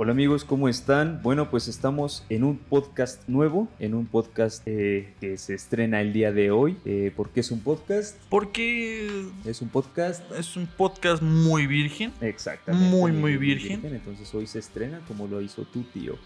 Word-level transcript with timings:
Hola 0.00 0.12
amigos, 0.12 0.44
¿cómo 0.44 0.68
están? 0.68 1.20
Bueno, 1.24 1.50
pues 1.50 1.66
estamos 1.66 2.24
en 2.28 2.44
un 2.44 2.56
podcast 2.56 3.28
nuevo, 3.28 3.66
en 3.80 3.94
un 3.94 4.06
podcast 4.06 4.62
eh, 4.66 5.12
que 5.18 5.36
se 5.38 5.54
estrena 5.54 6.00
el 6.00 6.12
día 6.12 6.30
de 6.30 6.52
hoy. 6.52 6.76
Eh, 6.84 7.12
¿Por 7.16 7.30
qué 7.30 7.40
es 7.40 7.50
un 7.50 7.58
podcast? 7.60 8.16
Porque 8.28 9.26
Es 9.44 9.60
un 9.60 9.68
podcast. 9.70 10.22
es 10.38 10.56
un 10.56 10.68
podcast 10.68 11.20
muy 11.20 11.66
virgen. 11.66 12.12
Exactamente. 12.20 12.88
Muy, 12.88 13.10
muy 13.10 13.36
virgen. 13.38 13.84
Entonces 13.86 14.32
hoy 14.36 14.46
se 14.46 14.60
estrena 14.60 15.00
como 15.08 15.26
lo 15.26 15.40
hizo 15.40 15.64
tu 15.64 15.82
tío 15.82 16.16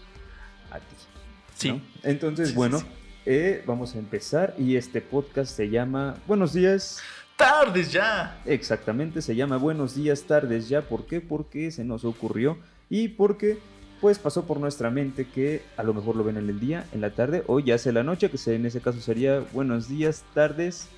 a 0.69 0.77
ti. 0.77 0.95
Sí. 1.55 1.69
¿no? 1.69 1.81
Entonces, 2.03 2.49
Sí, 2.49 2.51
sí, 2.53 2.57
bueno, 2.57 2.77
sí. 2.77 2.85
eh, 3.25 3.63
vamos 3.65 3.95
a 3.95 3.97
empezar 3.97 4.53
y 4.59 4.75
este 4.75 5.01
podcast 5.01 5.55
se 5.55 5.71
llama 5.71 6.15
Buenos 6.27 6.53
días. 6.53 7.01
Tardes 7.35 7.91
ya. 7.91 8.39
Exactamente, 8.45 9.19
se 9.23 9.35
llama 9.35 9.57
Buenos 9.57 9.95
días, 9.95 10.21
tardes 10.27 10.69
ya. 10.69 10.83
¿Por 10.83 11.07
qué? 11.07 11.21
Porque 11.21 11.71
se 11.71 11.83
nos 11.83 12.05
ocurrió 12.05 12.59
y 12.89 13.09
porque 13.09 13.57
pues 14.01 14.19
pasó 14.19 14.45
por 14.45 14.59
nuestra 14.59 14.89
mente 14.89 15.25
que 15.25 15.61
a 15.77 15.83
lo 15.83 15.93
mejor 15.93 16.15
lo 16.17 16.23
ven 16.25 16.37
en 16.37 16.49
el 16.49 16.59
día, 16.59 16.85
en 16.91 16.99
la 17.01 17.11
tarde 17.11 17.43
o 17.47 17.59
ya 17.59 17.77
sea 17.77 17.93
la 17.93 18.03
noche, 18.03 18.29
que 18.29 18.37
en 18.53 18.65
ese 18.65 18.81
caso 18.81 18.99
sería 18.99 19.39
buenos 19.53 19.87
días, 19.87 20.23
tardes, 20.33 20.89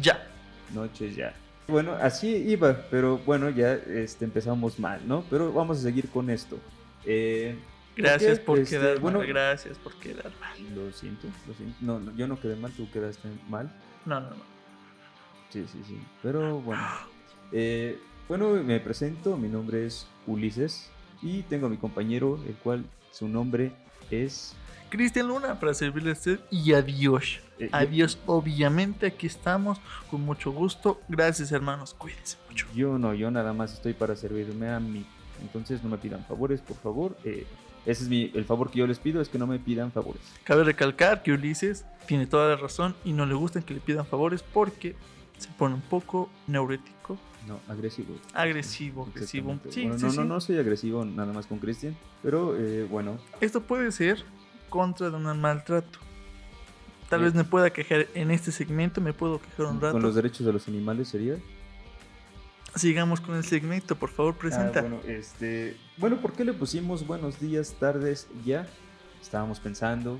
Ya. 0.00 0.26
noches 0.74 1.14
ya. 1.16 1.34
Bueno, 1.68 1.92
así 2.00 2.28
iba, 2.28 2.86
pero 2.90 3.18
bueno, 3.18 3.50
ya 3.50 3.74
este, 3.74 4.24
empezamos 4.24 4.78
mal, 4.78 5.00
¿no? 5.06 5.24
Pero 5.28 5.52
vamos 5.52 5.78
a 5.78 5.82
seguir 5.82 6.08
con 6.08 6.30
esto. 6.30 6.58
Eh, 7.04 7.56
Gracias 7.96 8.38
por 8.38 8.58
Este, 8.58 8.76
quedar 8.78 9.00
bueno, 9.00 9.18
mal. 9.18 9.26
Gracias 9.26 9.76
por 9.78 9.94
quedar 9.94 10.30
mal. 10.40 10.74
Lo 10.74 10.92
siento, 10.92 11.26
lo 11.46 11.54
siento. 11.54 11.76
No, 11.80 11.98
no, 11.98 12.14
yo 12.16 12.26
no 12.28 12.38
quedé 12.40 12.54
mal, 12.56 12.70
tú 12.72 12.88
quedaste 12.90 13.28
mal. 13.48 13.70
No, 14.04 14.20
no, 14.20 14.30
no. 14.30 14.42
Sí, 15.50 15.64
sí, 15.70 15.80
sí. 15.86 15.98
Pero 16.22 16.60
bueno. 16.60 16.82
Eh, 17.52 17.96
bueno, 18.28 18.48
me 18.64 18.80
presento. 18.80 19.36
Mi 19.36 19.46
nombre 19.48 19.86
es 19.86 20.08
Ulises. 20.26 20.90
Y 21.22 21.42
tengo 21.42 21.66
a 21.66 21.70
mi 21.70 21.76
compañero, 21.76 22.38
el 22.46 22.54
cual 22.56 22.84
su 23.10 23.28
nombre 23.28 23.72
es. 24.10 24.54
Cristian 24.88 25.26
Luna 25.26 25.58
para 25.58 25.74
servirle 25.74 26.10
a 26.10 26.12
usted 26.12 26.38
y 26.50 26.72
adiós. 26.72 27.40
eh, 27.58 27.68
Adiós. 27.72 28.18
Obviamente 28.26 29.06
aquí 29.06 29.26
estamos 29.26 29.80
con 30.10 30.20
mucho 30.22 30.52
gusto. 30.52 31.00
Gracias 31.08 31.50
hermanos. 31.52 31.92
Cuídense 31.94 32.36
mucho. 32.48 32.66
Yo 32.74 32.96
no, 32.98 33.12
yo 33.14 33.30
nada 33.30 33.52
más 33.52 33.72
estoy 33.72 33.94
para 33.94 34.14
servirme 34.14 34.68
a 34.70 34.78
mí. 34.78 35.04
Entonces 35.42 35.82
no 35.82 35.90
me 35.90 35.98
pidan 35.98 36.24
favores, 36.24 36.60
por 36.60 36.76
favor. 36.76 37.16
Eh, 37.24 37.46
ese 37.84 38.04
es 38.04 38.08
mi, 38.08 38.30
el 38.34 38.44
favor 38.44 38.70
que 38.70 38.78
yo 38.78 38.86
les 38.86 38.98
pido, 38.98 39.20
es 39.20 39.28
que 39.28 39.38
no 39.38 39.46
me 39.46 39.58
pidan 39.58 39.90
favores. 39.92 40.22
Cabe 40.44 40.64
recalcar 40.64 41.22
que 41.22 41.32
Ulises 41.32 41.84
tiene 42.06 42.26
toda 42.26 42.48
la 42.48 42.56
razón 42.56 42.94
y 43.04 43.12
no 43.12 43.26
le 43.26 43.34
gustan 43.34 43.62
que 43.64 43.74
le 43.74 43.80
pidan 43.80 44.06
favores 44.06 44.42
porque 44.42 44.94
se 45.38 45.48
pone 45.50 45.74
un 45.74 45.80
poco 45.82 46.28
neurético, 46.46 47.18
No, 47.46 47.60
agresivo. 47.68 48.14
agresivo, 48.34 49.06
agresivo. 49.10 49.58
Sí, 49.70 49.82
Bueno, 49.82 49.98
sí, 49.98 50.04
no, 50.06 50.10
sí. 50.12 50.16
no, 50.18 50.24
no 50.24 50.40
soy 50.40 50.58
agresivo 50.58 51.04
nada 51.04 51.32
más 51.32 51.46
con 51.46 51.58
Cristian. 51.58 51.96
Pero 52.22 52.56
eh, 52.56 52.86
bueno, 52.90 53.18
Esto 53.40 53.60
puede 53.62 53.92
ser 53.92 54.24
contra 54.68 55.10
de 55.10 55.16
un 55.16 55.40
maltrato. 55.40 55.98
Tal 57.08 57.22
vez 57.22 57.34
me 57.34 57.44
pueda 57.44 57.70
quejar 57.70 58.08
en 58.14 58.32
este 58.32 58.50
segmento, 58.50 59.00
me 59.00 59.12
puedo 59.12 59.40
quejar 59.40 59.66
un 59.66 59.80
rato. 59.80 59.92
con 59.92 60.02
los 60.02 60.14
derechos 60.16 60.44
de 60.44 60.52
los 60.52 60.66
animales 60.66 61.08
sería. 61.08 61.36
Sigamos 62.74 63.20
con 63.20 63.36
el 63.36 63.44
segmento, 63.44 63.96
por 63.96 64.10
favor, 64.10 64.34
presenta. 64.34 64.80
Ah, 64.80 64.82
bueno, 64.82 65.00
este, 65.06 65.76
bueno, 65.96 66.20
¿por 66.20 66.32
qué 66.32 66.44
le 66.44 66.52
pusimos 66.52 67.06
buenos 67.06 67.40
días, 67.40 67.74
tardes, 67.78 68.26
ya? 68.44 68.66
Estábamos 69.22 69.60
pensando 69.60 70.18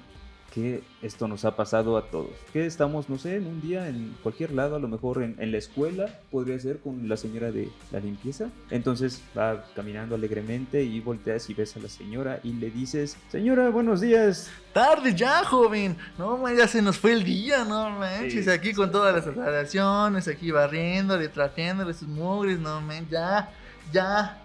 que 0.53 0.83
esto 1.03 1.29
nos 1.29 1.45
ha 1.45 1.55
pasado 1.55 1.97
a 1.97 2.07
todos. 2.11 2.31
Que 2.53 2.67
estamos, 2.67 3.09
no 3.09 3.19
sé, 3.19 3.37
en 3.37 3.47
un 3.47 3.61
día 3.61 3.89
en 3.89 4.17
cualquier 4.23 4.53
lado, 4.53 4.77
a 4.77 4.79
lo 4.79 4.89
mejor 4.89 5.23
en, 5.23 5.37
en 5.39 5.53
la 5.53 5.59
escuela, 5.59 6.21
podría 6.31 6.59
ser 6.59 6.79
con 6.79 7.09
la 7.09 7.17
señora 7.17 7.53
de 7.53 7.71
la 7.93 8.01
limpieza. 8.01 8.49
Entonces 8.71 9.23
va 9.37 9.65
caminando 9.75 10.15
alegremente 10.15 10.83
y 10.83 11.01
volteas 11.01 11.49
y 11.51 11.55
ves 11.55 11.77
a 11.77 11.81
la 11.81 11.89
señora 11.89 12.41
y 12.43 12.53
le 12.55 12.71
dices, 12.71 13.17
señora, 13.31 13.69
buenos 13.69 14.01
días. 14.01 14.51
Tarde 14.73 15.15
ya, 15.15 15.45
joven. 15.45 15.97
No, 16.19 16.39
man, 16.39 16.57
ya 16.57 16.67
se 16.67 16.83
nos 16.83 16.99
fue 16.99 17.13
el 17.13 17.25
día, 17.25 17.65
no 17.65 17.91
manches. 17.91 18.45
Sí. 18.45 18.51
Aquí 18.51 18.73
con 18.73 18.91
todas 18.91 19.15
las 19.15 19.27
instalaciones, 19.27 20.29
aquí 20.29 20.51
barriéndole, 20.51 21.29
trapeándole 21.29 21.93
sus 21.95 22.09
mugres, 22.09 22.59
no 22.59 22.81
man, 22.81 23.07
ya, 23.11 23.51
ya, 23.93 24.43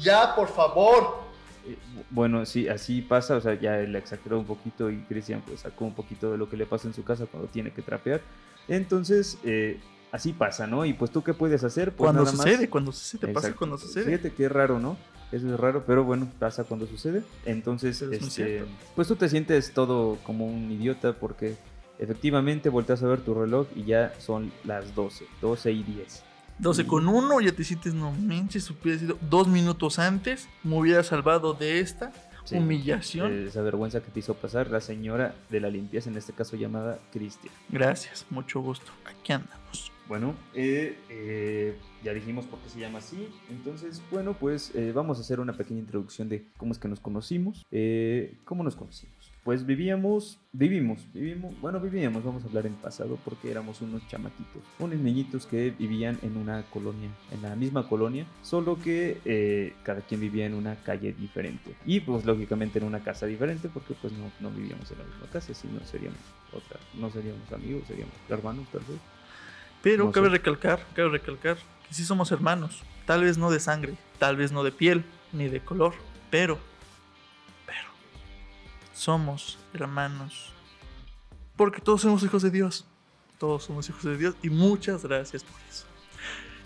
ya, 0.00 0.34
por 0.34 0.48
favor. 0.48 1.25
Eh, 1.66 1.76
Bueno, 2.10 2.46
sí, 2.46 2.68
así 2.68 3.02
pasa, 3.02 3.36
o 3.36 3.40
sea, 3.40 3.54
ya 3.58 3.78
él 3.80 3.94
exageró 3.96 4.38
un 4.38 4.46
poquito 4.46 4.90
y 4.90 4.98
Cristian 5.02 5.42
pues 5.46 5.60
sacó 5.60 5.84
un 5.84 5.94
poquito 5.94 6.30
de 6.32 6.38
lo 6.38 6.48
que 6.48 6.56
le 6.56 6.66
pasa 6.66 6.86
en 6.88 6.94
su 6.94 7.02
casa 7.04 7.26
cuando 7.26 7.48
tiene 7.48 7.70
que 7.72 7.82
trapear. 7.82 8.20
Entonces, 8.68 9.38
eh, 9.44 9.78
así 10.12 10.32
pasa, 10.32 10.66
¿no? 10.66 10.84
Y 10.84 10.92
pues 10.92 11.10
tú 11.10 11.22
qué 11.22 11.34
puedes 11.34 11.64
hacer? 11.64 11.92
Pues 11.92 11.98
cuando 12.06 12.24
nada 12.24 12.36
más- 12.36 12.46
sucede, 12.46 12.68
cuando 12.68 12.92
sucede, 12.92 13.32
pasa 13.32 13.52
cuando 13.54 13.78
sucede. 13.78 14.04
Fíjate 14.04 14.32
qué 14.32 14.48
raro, 14.48 14.78
¿no? 14.78 14.96
Eso 15.32 15.52
es 15.52 15.58
raro, 15.58 15.82
pero 15.86 16.04
bueno, 16.04 16.28
pasa 16.38 16.64
cuando 16.64 16.86
sucede. 16.86 17.22
Entonces, 17.44 18.00
es 18.02 18.22
este, 18.22 18.64
pues 18.94 19.08
tú 19.08 19.16
te 19.16 19.28
sientes 19.28 19.72
todo 19.72 20.18
como 20.24 20.46
un 20.46 20.70
idiota 20.70 21.14
porque 21.14 21.56
efectivamente 21.98 22.68
volteas 22.68 23.02
a 23.02 23.08
ver 23.08 23.20
tu 23.20 23.34
reloj 23.34 23.66
y 23.74 23.84
ya 23.84 24.12
son 24.18 24.52
las 24.64 24.94
12, 24.94 25.26
12 25.40 25.72
y 25.72 25.82
10. 25.82 26.22
12 26.58 26.86
con 26.86 27.08
1, 27.08 27.40
ya 27.42 27.52
te 27.52 27.64
sientes, 27.64 27.92
no 27.94 28.12
manches, 28.12 28.64
si 28.64 28.72
hubiera 28.72 28.98
sido 28.98 29.18
dos 29.30 29.46
minutos 29.48 29.98
antes, 29.98 30.48
me 30.64 30.78
hubiera 30.78 31.02
salvado 31.02 31.54
de 31.54 31.80
esta 31.80 32.12
Sí. 32.44 32.54
humillación. 32.56 33.32
Eh, 33.32 33.46
Esa 33.48 33.60
vergüenza 33.62 34.00
que 34.00 34.10
te 34.10 34.20
hizo 34.20 34.34
pasar 34.34 34.70
la 34.70 34.80
señora 34.80 35.34
de 35.50 35.60
la 35.60 35.68
limpieza, 35.68 36.08
en 36.08 36.16
este 36.16 36.32
caso 36.32 36.56
llamada 36.56 36.98
Cristian. 37.12 37.52
Gracias, 37.68 38.24
mucho 38.30 38.60
gusto. 38.60 38.92
Aquí 39.04 39.32
andamos. 39.32 39.90
Bueno, 40.08 40.36
eh, 40.54 40.96
eh, 41.10 41.76
ya 42.04 42.14
dijimos 42.14 42.44
por 42.44 42.60
qué 42.60 42.70
se 42.70 42.78
llama 42.78 42.98
así. 42.98 43.28
Entonces, 43.50 44.00
bueno, 44.12 44.34
pues 44.34 44.70
eh, 44.76 44.92
vamos 44.94 45.18
a 45.18 45.22
hacer 45.22 45.40
una 45.40 45.54
pequeña 45.54 45.80
introducción 45.80 46.28
de 46.28 46.46
cómo 46.56 46.70
es 46.72 46.78
que 46.78 46.86
nos 46.86 47.00
conocimos. 47.00 47.66
¿Cómo 48.44 48.62
nos 48.62 48.76
conocimos? 48.76 49.25
Pues 49.46 49.64
vivíamos, 49.64 50.40
vivimos, 50.52 51.06
vivimos, 51.14 51.54
bueno, 51.60 51.78
vivíamos, 51.78 52.24
vamos 52.24 52.42
a 52.42 52.48
hablar 52.48 52.66
en 52.66 52.74
pasado 52.74 53.16
porque 53.24 53.48
éramos 53.48 53.80
unos 53.80 54.02
chamaquitos, 54.08 54.60
unos 54.80 54.98
niñitos 54.98 55.46
que 55.46 55.70
vivían 55.70 56.18
en 56.22 56.36
una 56.36 56.64
colonia, 56.64 57.08
en 57.30 57.42
la 57.42 57.54
misma 57.54 57.88
colonia, 57.88 58.26
solo 58.42 58.76
que 58.82 59.20
eh, 59.24 59.72
cada 59.84 60.00
quien 60.00 60.20
vivía 60.20 60.46
en 60.46 60.54
una 60.54 60.74
calle 60.82 61.12
diferente. 61.12 61.76
Y 61.86 62.00
pues 62.00 62.24
lógicamente 62.24 62.80
en 62.80 62.86
una 62.86 63.04
casa 63.04 63.26
diferente 63.26 63.68
porque 63.72 63.94
pues 63.94 64.12
no, 64.14 64.32
no 64.40 64.50
vivíamos 64.50 64.90
en 64.90 64.98
la 64.98 65.04
misma 65.04 65.28
casa, 65.32 65.54
sino 65.54 65.78
seríamos 65.84 66.18
otra, 66.52 66.80
no 66.94 67.08
seríamos 67.12 67.52
amigos, 67.52 67.84
seríamos 67.86 68.14
hermanos 68.28 68.66
tal 68.72 68.80
vez. 68.80 68.98
Pero 69.80 70.06
No 70.06 70.10
cabe 70.10 70.26
sé. 70.26 70.32
recalcar, 70.32 70.80
cabe 70.92 71.10
recalcar 71.10 71.56
que 71.86 71.94
sí 71.94 72.02
somos 72.04 72.32
hermanos. 72.32 72.82
Tal 73.06 73.22
vez 73.22 73.38
no 73.38 73.52
de 73.52 73.60
sangre, 73.60 73.94
tal 74.18 74.34
vez 74.34 74.50
no 74.50 74.64
de 74.64 74.72
piel, 74.72 75.04
ni 75.32 75.46
de 75.46 75.60
color, 75.60 75.94
pero, 76.32 76.58
pero, 76.58 76.58
somos 78.96 79.58
hermanos. 79.74 80.52
Porque 81.56 81.80
todos 81.80 82.00
somos 82.00 82.22
hijos 82.22 82.42
de 82.42 82.50
Dios. 82.50 82.86
Todos 83.38 83.64
somos 83.64 83.88
hijos 83.88 84.02
de 84.02 84.16
Dios 84.16 84.34
y 84.42 84.48
muchas 84.48 85.04
gracias 85.04 85.44
por 85.44 85.60
eso. 85.68 85.84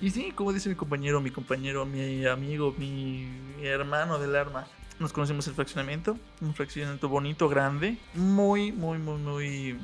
Y 0.00 0.10
sí, 0.10 0.32
como 0.32 0.52
dice 0.52 0.68
mi 0.68 0.76
compañero, 0.76 1.20
mi 1.20 1.30
compañero, 1.30 1.84
mi 1.84 2.24
amigo, 2.24 2.74
mi, 2.78 3.28
hermano 3.60 4.18
del 4.18 4.34
arma, 4.36 4.66
nos 4.98 5.12
conocimos 5.12 5.46
en 5.46 5.50
el 5.50 5.56
fraccionamiento, 5.56 6.16
un 6.40 6.54
fraccionamiento 6.54 7.08
bonito, 7.08 7.48
grande, 7.48 7.98
muy, 8.14 8.72
muy, 8.72 8.98
muy, 8.98 9.18
muy 9.18 9.78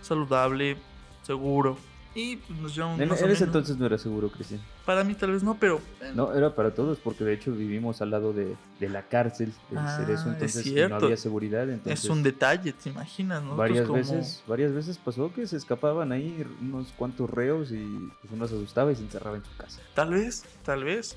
saludable, 0.00 0.78
seguro. 1.22 1.76
Y 2.14 2.36
pues, 2.36 2.58
nos 2.60 2.74
llevamos 2.74 3.00
En, 3.00 3.08
más 3.08 3.22
en 3.22 3.30
ese 3.30 3.44
entonces 3.44 3.76
no 3.78 3.86
era 3.86 3.96
seguro, 3.96 4.30
Cristian. 4.30 4.60
Para 4.84 5.02
mí 5.02 5.14
tal 5.14 5.30
vez 5.30 5.42
no, 5.42 5.56
pero 5.58 5.80
eh, 6.00 6.12
No, 6.14 6.34
era 6.34 6.54
para 6.54 6.74
todos, 6.74 6.98
porque 6.98 7.24
de 7.24 7.32
hecho 7.34 7.52
vivimos 7.52 8.02
al 8.02 8.10
lado 8.10 8.32
de, 8.32 8.54
de 8.80 8.88
la 8.88 9.02
cárcel, 9.02 9.52
de 9.70 9.78
Ah, 9.78 9.98
es 10.06 10.26
entonces 10.26 10.66
y 10.66 10.74
no 10.74 10.96
había 10.96 11.16
seguridad. 11.16 11.68
Entonces, 11.70 12.04
es 12.04 12.10
un 12.10 12.22
detalle, 12.22 12.72
¿te 12.72 12.90
imaginas? 12.90 13.42
Nosotros 13.42 13.58
varias 13.58 13.86
como- 13.86 13.96
veces, 13.98 14.42
varias 14.46 14.72
veces 14.74 14.98
pasó 14.98 15.32
que 15.32 15.46
se 15.46 15.56
escapaban 15.56 16.12
ahí 16.12 16.44
unos 16.60 16.88
cuantos 16.98 17.30
reos 17.30 17.70
y 17.72 18.10
pues, 18.20 18.32
uno 18.32 18.46
se 18.46 18.56
asustaba 18.56 18.92
y 18.92 18.96
se 18.96 19.02
encerraba 19.02 19.36
en 19.36 19.44
su 19.44 19.56
casa. 19.56 19.80
Tal 19.94 20.10
vez, 20.10 20.44
tal 20.64 20.84
vez. 20.84 21.16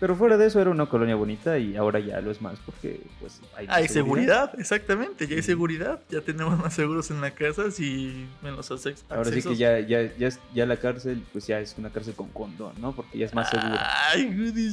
Pero 0.00 0.16
fuera 0.16 0.36
de 0.36 0.46
eso 0.46 0.60
era 0.60 0.70
una 0.70 0.86
colonia 0.86 1.14
bonita 1.14 1.56
y 1.58 1.76
ahora 1.76 1.98
ya 2.00 2.20
lo 2.20 2.30
es 2.30 2.42
más 2.42 2.58
porque 2.66 3.00
pues 3.20 3.40
hay, 3.56 3.88
seguridad, 3.88 4.52
exactamente, 4.58 5.26
ya 5.26 5.36
hay 5.36 5.42
seguridad. 5.42 6.00
Ya 6.10 6.20
tenemos 6.20 6.58
más 6.58 6.74
seguros 6.74 7.10
en 7.10 7.20
la 7.20 7.30
casa 7.30 7.70
si 7.70 8.26
en 8.42 8.56
los 8.56 8.70
acce- 8.70 8.90
accesos. 8.90 9.04
Ahora 9.08 9.30
sí 9.30 9.40
que 9.42 9.56
ya, 9.56 9.78
ya, 9.80 10.28
ya, 10.52 10.66
la 10.66 10.76
cárcel 10.76 11.22
pues 11.32 11.46
ya 11.46 11.60
es 11.60 11.76
una 11.78 11.90
cárcel 11.90 12.14
con 12.14 12.28
condón, 12.30 12.74
¿no? 12.80 12.92
Porque 12.92 13.16
ya 13.18 13.26
es 13.26 13.34
más 13.34 13.48
segura. 13.48 13.88
Ay, 14.10 14.24
goodie, 14.34 14.70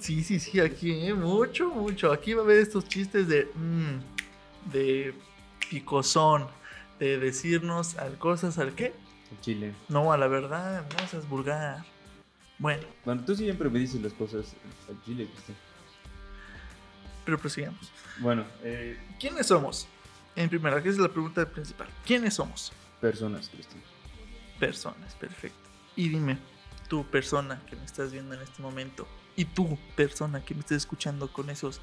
Sí, 0.00 0.24
sí, 0.24 0.40
sí, 0.40 0.58
aquí, 0.58 0.90
eh, 1.06 1.14
mucho, 1.14 1.70
mucho. 1.70 2.10
Aquí 2.10 2.32
va 2.32 2.40
a 2.40 2.44
haber 2.44 2.58
estos 2.58 2.88
chistes 2.88 3.28
de. 3.28 3.48
mm, 3.54 4.72
de 4.72 5.14
picosón. 5.70 6.46
De 6.98 7.18
decirnos 7.18 7.98
al 7.98 8.16
cosas 8.16 8.58
al 8.58 8.74
qué. 8.74 8.94
En 9.30 9.40
Chile. 9.42 9.74
No, 9.90 10.12
a 10.12 10.16
la 10.16 10.28
verdad, 10.28 10.82
no 10.98 11.08
seas 11.08 11.28
vulgar. 11.28 11.84
Bueno, 12.58 12.82
Bueno, 13.04 13.22
tú 13.24 13.34
siempre 13.36 13.68
me 13.68 13.78
dices 13.78 14.00
las 14.00 14.12
cosas 14.14 14.54
al 14.88 15.02
Chile, 15.04 15.28
Cristian. 15.32 15.56
pero 17.24 17.38
prosigamos. 17.38 17.90
Bueno, 18.18 18.44
eh, 18.62 18.98
¿Quiénes 19.20 19.46
somos? 19.46 19.86
En 20.36 20.48
primera, 20.48 20.82
que 20.82 20.88
es 20.88 20.98
la 20.98 21.08
pregunta 21.08 21.44
principal. 21.50 21.88
¿Quiénes 22.04 22.34
somos? 22.34 22.72
personas, 23.00 23.48
Cristian. 23.50 23.82
Personas, 24.58 25.14
perfecto. 25.16 25.68
Y 25.96 26.08
dime, 26.08 26.38
tu 26.88 27.04
persona 27.04 27.60
que 27.68 27.76
me 27.76 27.84
estás 27.84 28.10
viendo 28.12 28.34
en 28.34 28.40
este 28.42 28.62
momento, 28.62 29.06
Y 29.38 29.44
tú, 29.44 29.78
persona 29.94 30.42
que 30.42 30.54
me 30.54 30.60
estés 30.60 30.78
escuchando 30.78 31.30
con 31.30 31.50
esos 31.50 31.82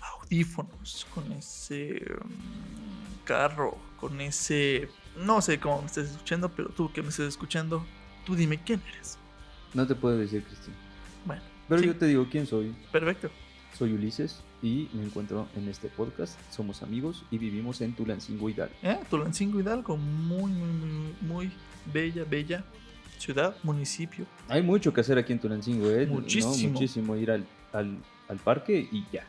audífonos, 0.00 1.06
con 1.14 1.30
ese 1.32 2.02
mm, 2.24 3.24
carro, 3.24 3.76
con 4.00 4.22
ese... 4.22 4.88
No 5.16 5.42
sé 5.42 5.60
cómo 5.60 5.80
me 5.82 5.86
estés 5.86 6.10
escuchando, 6.12 6.48
pero 6.50 6.70
tú 6.70 6.90
que 6.92 7.02
me 7.02 7.10
estés 7.10 7.28
escuchando, 7.28 7.84
tú 8.24 8.34
dime 8.34 8.58
quién 8.64 8.82
eres. 8.94 9.18
No 9.74 9.86
te 9.86 9.94
puedo 9.94 10.16
decir, 10.16 10.42
Cristian. 10.44 10.74
Bueno, 11.26 11.42
Pero 11.68 11.80
sí, 11.80 11.86
yo 11.88 11.96
te 11.96 12.06
digo 12.06 12.26
quién 12.30 12.46
soy. 12.46 12.74
perfecto. 12.92 13.30
Soy 13.76 13.92
Ulises 13.92 14.40
y 14.62 14.88
me 14.92 15.02
encuentro 15.04 15.48
en 15.56 15.68
este 15.68 15.88
podcast. 15.88 16.38
Somos 16.52 16.82
amigos 16.84 17.24
y 17.32 17.38
vivimos 17.38 17.80
en 17.80 17.92
Tulancingo 17.92 18.48
Hidalgo. 18.48 18.74
¿Eh? 18.84 19.00
Tulancingo 19.10 19.58
Hidalgo, 19.58 19.96
muy, 19.96 20.52
muy, 20.52 20.68
muy, 20.68 21.14
muy 21.22 21.50
bella, 21.92 22.24
bella 22.24 22.64
ciudad, 23.18 23.56
municipio. 23.64 24.26
Hay 24.48 24.62
mucho 24.62 24.92
que 24.92 25.00
hacer 25.00 25.18
aquí 25.18 25.32
en 25.32 25.40
Tulancingo, 25.40 25.90
¿eh? 25.90 26.06
No, 26.06 26.14
Muchísimo. 26.14 26.72
muchísimo. 26.74 27.16
Ir 27.16 27.32
al, 27.32 27.44
al, 27.72 27.96
al 28.28 28.36
parque 28.38 28.88
y 28.92 29.04
ya. 29.12 29.24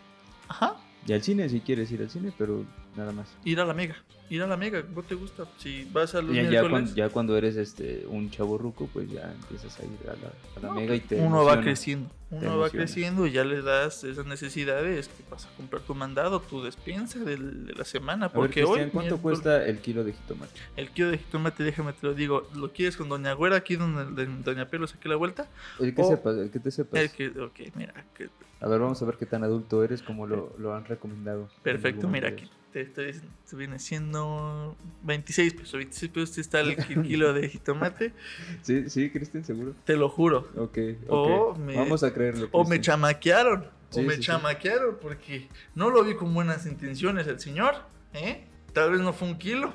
Ajá. 0.48 0.76
Y 1.08 1.14
al 1.14 1.24
cine 1.24 1.50
si 1.50 1.62
quieres 1.62 1.92
ir 1.92 2.02
al 2.02 2.10
cine, 2.12 2.32
pero 2.38 2.64
nada 2.96 3.12
más. 3.12 3.28
Ir 3.44 3.60
a 3.60 3.66
la 3.66 3.74
mega. 3.74 3.96
Ir 4.28 4.42
a 4.42 4.48
la 4.48 4.58
mega, 4.58 4.82
¿cómo 4.82 5.04
te 5.04 5.14
gusta? 5.14 5.46
Si 5.58 5.88
vas 5.92 6.16
a 6.16 6.22
los 6.22 6.36
Ya, 6.36 6.42
ya, 6.44 6.50
miércoles, 6.50 6.72
cuando, 6.72 6.96
ya 6.96 7.10
cuando 7.10 7.38
eres 7.38 7.56
este 7.58 8.06
un 8.10 8.32
chavo 8.32 8.58
ruco, 8.58 8.90
pues 8.92 9.10
ya 9.12 9.32
empiezas 9.32 9.80
a 9.80 9.84
ir 9.84 9.92
a 10.10 10.14
la, 10.14 10.32
a 10.56 10.60
la 10.62 10.68
No, 10.70 10.74
mega 10.74 10.96
y 10.96 11.00
te 11.02 11.16
uno 11.22 11.44
va 11.46 11.62
creciendo. 11.62 12.10
Uno 12.32 12.58
va 12.58 12.72
creciendo 12.72 13.28
y 13.28 13.32
ya 13.32 13.46
le 13.46 13.62
das 13.62 14.04
esas 14.04 14.26
necesidades 14.26 15.08
que 15.10 15.24
vas 15.30 15.46
a 15.46 15.50
comprar 15.56 15.84
tu 15.84 15.94
mandado, 15.94 16.40
tu 16.42 16.64
despensa 16.64 17.20
de 17.20 17.38
la 17.38 17.86
semana. 17.86 18.26
A 18.26 18.30
ver, 18.30 18.36
Porque 18.36 18.62
Cristian, 18.64 18.86
hoy 18.86 18.90
¿cuánto 18.92 19.18
cuesta 19.20 19.64
el 19.64 19.78
kilo 19.78 20.04
de 20.04 20.14
jitomate? 20.14 20.60
el 20.76 20.90
kilo 20.90 21.12
de 21.12 21.20
jitomate, 21.20 21.64
déjame 21.64 21.94
te 21.94 22.08
lo 22.08 22.14
digo, 22.16 22.50
¿lo 22.56 22.72
quieres 22.74 22.98
con 22.98 23.08
Doña 23.10 23.34
Güera 23.34 23.58
aquí 23.58 23.76
donde 23.76 24.26
de 24.26 24.30
Doña 24.44 24.66
Pelo 24.68 24.88
saqué 24.88 25.08
la 25.08 25.18
vuelta? 25.18 25.48
El 25.80 25.94
que 25.94 26.02
O- 26.02 26.10
sepas, 26.10 26.36
el 26.38 26.50
que 26.50 26.60
te 26.60 26.72
sepas. 26.72 27.00
El 27.00 27.12
que, 27.12 27.28
ok, 27.40 27.60
mira, 27.76 27.94
que- 28.18 28.30
A 28.60 28.68
ver, 28.68 28.80
vamos 28.80 29.00
a 29.02 29.06
ver 29.06 29.18
qué 29.18 29.28
tan 29.28 29.44
adulto 29.44 29.84
eres, 29.84 30.02
como 30.02 30.26
lo, 30.26 30.56
lo 30.58 30.74
han 30.74 30.86
recomendado. 30.86 31.44
en 31.44 31.62
perfecto, 31.62 32.08
mira, 32.08 32.30
aquí 32.30 32.50
te 32.83 33.10
estoy 33.10 33.57
viene 33.57 33.80
siendo 33.80 34.75
26 35.04 35.54
pesos, 35.54 35.74
26 35.74 36.12
pesos 36.12 36.38
está 36.38 36.60
el 36.60 36.75
ki- 36.75 37.01
kilo 37.04 37.31
de 37.31 37.48
jitomate, 37.48 38.13
Sí, 38.63 38.89
sí, 38.89 39.10
Cristian, 39.12 39.45
seguro. 39.45 39.74
te 39.86 39.95
lo 39.95 40.10
juro. 40.10 40.50
Ok, 40.57 40.77
ok. 41.07 41.10
O 41.10 41.56
me- 41.56 41.75
Vamos 41.77 42.04
a 42.04 42.13
creerlo. 42.13 42.50
O 42.51 42.66
me 42.66 42.81
chamaquearon. 42.81 43.66
Sí, 43.92 44.00
o 44.01 44.04
me 44.04 44.12
sí, 44.16 44.18
sí. 44.18 44.24
chamaquearon 44.24 44.98
porque 45.01 45.48
no 45.74 45.89
lo 45.89 46.04
vi 46.04 46.16
con 46.16 46.33
buenas 46.33 46.66
intenciones 46.66 47.27
el 47.27 47.39
señor. 47.39 47.75
¿eh? 48.13 48.45
Tal 48.74 48.92
vez 48.92 49.00
no 49.00 49.13
fue 49.13 49.30
un 49.30 49.38
kilo. 49.38 49.74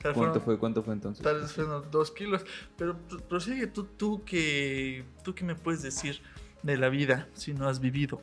Tal, 0.00 0.14
¿Cuánto 0.14 0.40
fueron- 0.40 0.42
fue? 0.44 0.58
¿Cuánto 0.58 0.82
fue 0.82 0.94
entonces? 0.94 1.22
tal 1.22 1.40
vez 1.42 1.52
fueron 1.52 1.90
dos 1.90 2.10
kilos. 2.12 2.46
Pero 2.78 2.96
pr- 3.10 3.20
prosigue 3.24 3.66
tú, 3.66 3.84
tú 3.84 4.24
que 4.24 5.04
tú 5.22 5.34
que 5.34 5.44
me 5.44 5.54
puedes 5.54 5.82
decir 5.82 6.22
de 6.62 6.78
la 6.78 6.88
vida 6.88 7.28
si 7.34 7.52
no 7.52 7.68
has 7.68 7.80
vivido. 7.80 8.22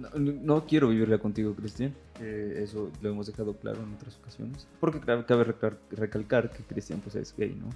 No, 0.00 0.08
no- 0.18 0.66
quiero 0.66 0.88
vivirla 0.88 1.18
contigo, 1.18 1.54
Cristian. 1.54 1.94
Eh, 2.20 2.60
eso 2.62 2.90
lo 3.02 3.10
hemos 3.10 3.26
dejado 3.26 3.54
claro 3.56 3.82
en 3.82 3.94
otras 3.94 4.16
ocasiones. 4.18 4.66
Porque 4.80 5.00
cabe 5.00 5.44
recalcar 5.92 6.50
que 6.50 6.62
Cristian 6.64 7.00
pues 7.00 7.16
es 7.16 7.34
gay, 7.36 7.54
¿no? 7.60 7.68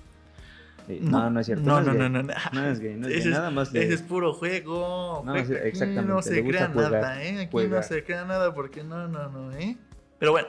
Eh, 0.86 0.98
no, 1.02 1.30
no, 1.30 1.40
es 1.40 1.46
cierto. 1.46 1.64
No, 1.64 1.80
no, 1.80 1.94
no, 1.94 2.08
no, 2.08 2.22
no. 2.22 2.34
No 2.52 2.66
es 2.66 2.78
gay, 2.80 2.94
no 2.96 3.08
es 3.08 3.14
gay. 3.24 3.32
Nada 3.32 3.50
más 3.50 3.68
Ese 3.74 3.94
es 3.94 4.02
puro 4.02 4.34
juego. 4.34 5.22
No, 5.24 5.32
Juega- 5.32 5.60
exactamente, 5.64 6.02
no 6.12 6.20
se 6.22 6.44
crea 6.44 6.68
jugar, 6.68 6.92
nada, 6.92 7.24
¿eh? 7.24 7.40
Aquí 7.40 7.56
no 7.68 7.82
se 7.82 8.04
crea 8.04 8.24
nada 8.24 8.54
porque 8.54 8.84
no, 8.84 9.08
no, 9.08 9.28
no, 9.30 9.52
¿eh? 9.52 9.76
Pero 10.18 10.32
bueno. 10.32 10.48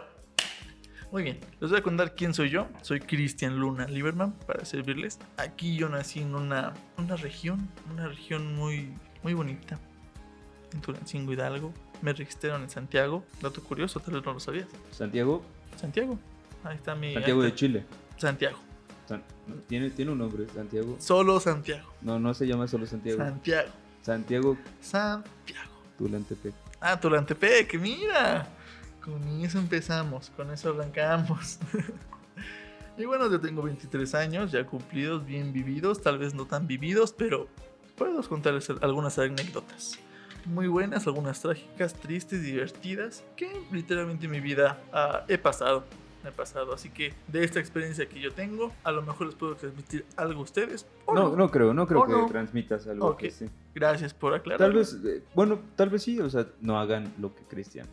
Muy 1.11 1.23
bien, 1.23 1.39
les 1.61 1.69
voy 1.69 1.79
a 1.79 1.83
contar 1.83 2.13
quién 2.15 2.33
soy 2.33 2.49
yo. 2.49 2.67
Soy 2.81 2.99
Cristian 2.99 3.57
Luna 3.57 3.85
Lieberman 3.87 4.33
para 4.45 4.65
servirles. 4.65 5.17
Aquí 5.37 5.77
yo 5.77 5.87
nací 5.87 6.19
en 6.19 6.35
una, 6.35 6.73
una 6.97 7.15
región, 7.15 7.69
una 7.93 8.07
región 8.09 8.53
muy, 8.55 8.91
muy 9.23 9.33
bonita. 9.33 9.79
En 10.73 10.81
Tulancingo 10.81 11.31
Hidalgo. 11.33 11.73
Me 12.01 12.13
registraron 12.13 12.63
en 12.63 12.69
Santiago. 12.69 13.23
Dato 13.41 13.63
curioso, 13.63 13.99
tal 13.99 14.15
vez 14.15 14.25
no 14.25 14.33
lo 14.33 14.39
sabías. 14.39 14.67
Santiago, 14.91 15.43
Santiago. 15.77 16.19
Ahí 16.63 16.75
está 16.75 16.95
mi. 16.95 17.13
Santiago 17.13 17.41
de. 17.43 17.55
Chile. 17.55 17.85
Santiago. 18.17 18.57
San- 19.07 19.23
tiene, 19.67 19.89
tiene 19.91 20.11
un 20.11 20.17
nombre, 20.17 20.47
Santiago. 20.53 20.95
Solo 20.99 21.39
Santiago. 21.39 21.89
No, 22.01 22.19
no 22.19 22.33
se 22.33 22.47
llama 22.47 22.67
solo 22.67 22.85
Santiago. 22.85 23.17
Santiago. 23.19 23.69
Santiago 24.01 24.57
Santiago. 24.81 25.71
Tulantepec. 25.97 26.53
Ah, 26.79 26.99
Tulantepec, 26.99 27.79
mira. 27.79 28.47
Con 29.03 29.21
eso 29.41 29.59
empezamos, 29.59 30.31
con 30.31 30.51
eso 30.51 30.71
arrancamos. 30.71 31.59
y 32.97 33.05
bueno, 33.05 33.29
yo 33.29 33.39
tengo 33.39 33.61
23 33.61 34.15
años, 34.15 34.51
ya 34.51 34.65
cumplidos, 34.65 35.25
bien 35.25 35.53
vividos, 35.53 36.01
tal 36.01 36.17
vez 36.17 36.33
no 36.33 36.45
tan 36.45 36.65
vividos, 36.65 37.13
pero 37.13 37.47
puedo 37.95 38.21
contarles 38.27 38.69
algunas 38.81 39.17
anécdotas. 39.19 39.99
Muy 40.45 40.67
buenas, 40.67 41.07
algunas 41.07 41.41
trágicas, 41.41 41.93
tristes, 41.95 42.43
divertidas, 42.43 43.23
que 43.35 43.49
literalmente 43.71 44.25
en 44.25 44.31
mi 44.31 44.39
vida 44.39 44.79
ah, 44.93 45.23
he 45.27 45.37
pasado. 45.37 45.83
He 46.27 46.31
pasado, 46.31 46.73
así 46.73 46.89
que 46.89 47.13
de 47.27 47.43
esta 47.43 47.59
experiencia 47.59 48.09
que 48.09 48.19
yo 48.19 48.33
tengo, 48.33 48.71
a 48.83 48.91
lo 48.91 49.03
mejor 49.03 49.27
les 49.27 49.35
puedo 49.35 49.53
transmitir 49.55 50.05
algo 50.17 50.39
a 50.39 50.43
ustedes. 50.43 50.87
o 51.05 51.13
No, 51.13 51.35
no 51.35 51.51
creo, 51.51 51.71
no 51.71 51.85
creo 51.85 52.03
que 52.03 52.11
no. 52.13 52.25
transmitas 52.25 52.87
algo 52.87 53.09
Ok. 53.09 53.17
que 53.19 53.29
sí. 53.31 53.45
Gracias 53.75 54.11
por 54.15 54.33
aclarar. 54.33 54.57
Tal 54.57 54.73
vez, 54.73 54.97
eh, 55.05 55.21
bueno, 55.35 55.59
tal 55.75 55.89
vez 55.91 56.01
sí, 56.01 56.19
o 56.19 56.27
sea, 56.27 56.47
no 56.61 56.79
hagan 56.79 57.13
lo 57.19 57.35
que 57.35 57.43
Cristian 57.43 57.87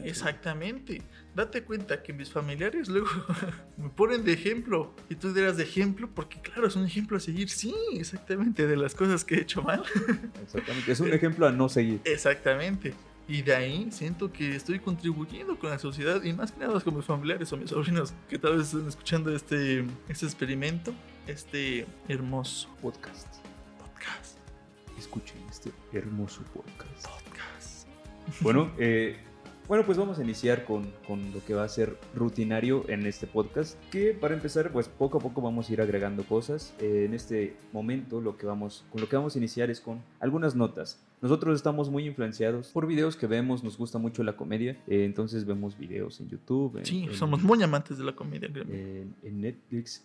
Exactamente. 0.00 1.02
Date 1.34 1.62
cuenta 1.62 2.02
que 2.02 2.12
mis 2.12 2.30
familiares 2.30 2.88
luego 2.88 3.08
me 3.76 3.88
ponen 3.88 4.24
de 4.24 4.32
ejemplo. 4.32 4.94
Y 5.08 5.16
tú 5.16 5.32
dirás 5.32 5.56
de 5.56 5.64
ejemplo 5.64 6.08
porque 6.14 6.40
claro, 6.40 6.66
es 6.66 6.76
un 6.76 6.84
ejemplo 6.84 7.16
a 7.16 7.20
seguir. 7.20 7.48
Sí, 7.48 7.74
exactamente, 7.94 8.66
de 8.66 8.76
las 8.76 8.94
cosas 8.94 9.24
que 9.24 9.36
he 9.36 9.40
hecho 9.40 9.62
mal. 9.62 9.82
Exactamente. 10.42 10.92
Es 10.92 11.00
un 11.00 11.12
ejemplo 11.12 11.46
a 11.46 11.52
no 11.52 11.68
seguir. 11.68 12.00
Exactamente. 12.04 12.94
Y 13.28 13.42
de 13.42 13.54
ahí 13.54 13.88
siento 13.92 14.32
que 14.32 14.56
estoy 14.56 14.80
contribuyendo 14.80 15.58
con 15.58 15.70
la 15.70 15.78
sociedad 15.78 16.22
y 16.22 16.32
más 16.32 16.52
que 16.52 16.60
nada 16.60 16.80
con 16.80 16.96
mis 16.96 17.04
familiares 17.04 17.52
o 17.52 17.56
mis 17.56 17.70
sobrinos 17.70 18.12
que 18.28 18.38
tal 18.38 18.56
vez 18.56 18.66
estén 18.66 18.88
escuchando 18.88 19.34
este, 19.34 19.84
este 20.08 20.26
experimento, 20.26 20.92
este 21.26 21.86
hermoso 22.08 22.68
Podcast. 22.82 23.28
podcast. 23.78 24.38
Escuchen 24.98 25.38
este 25.48 25.70
hermoso 25.92 26.42
podcast. 26.52 27.06
Podcast. 27.06 27.88
Bueno, 28.40 28.72
eh, 28.78 29.18
bueno, 29.72 29.86
pues 29.86 29.96
vamos 29.96 30.18
a 30.18 30.22
iniciar 30.22 30.66
con, 30.66 30.92
con 31.06 31.32
lo 31.32 31.42
que 31.46 31.54
va 31.54 31.64
a 31.64 31.68
ser 31.70 31.96
rutinario 32.14 32.84
en 32.90 33.06
este 33.06 33.26
podcast. 33.26 33.82
Que 33.90 34.12
para 34.12 34.34
empezar, 34.34 34.70
pues 34.70 34.86
poco 34.86 35.16
a 35.16 35.20
poco 35.22 35.40
vamos 35.40 35.70
a 35.70 35.72
ir 35.72 35.80
agregando 35.80 36.24
cosas. 36.24 36.74
Eh, 36.78 37.06
en 37.06 37.14
este 37.14 37.56
momento, 37.72 38.20
lo 38.20 38.36
que 38.36 38.44
vamos, 38.44 38.84
con 38.92 39.00
lo 39.00 39.08
que 39.08 39.16
vamos 39.16 39.34
a 39.34 39.38
iniciar 39.38 39.70
es 39.70 39.80
con 39.80 40.02
algunas 40.20 40.54
notas. 40.54 41.00
Nosotros 41.22 41.54
estamos 41.54 41.88
muy 41.88 42.04
influenciados 42.04 42.68
por 42.72 42.86
videos 42.86 43.14
que 43.16 43.28
vemos, 43.28 43.62
nos 43.62 43.78
gusta 43.78 43.96
mucho 43.98 44.24
la 44.24 44.36
comedia, 44.36 44.72
eh, 44.88 45.04
entonces 45.04 45.44
vemos 45.46 45.78
videos 45.78 46.20
en 46.20 46.28
YouTube. 46.28 46.78
en- 46.78 46.84
Sí, 46.84 47.04
en- 47.04 47.14
somos 47.14 47.42
muy 47.44 47.62
amantes 47.62 47.96
de 47.96 48.04
la 48.04 48.12
comedia, 48.14 48.48
en, 48.54 49.14
en 49.22 49.40
Netflix, 49.40 50.04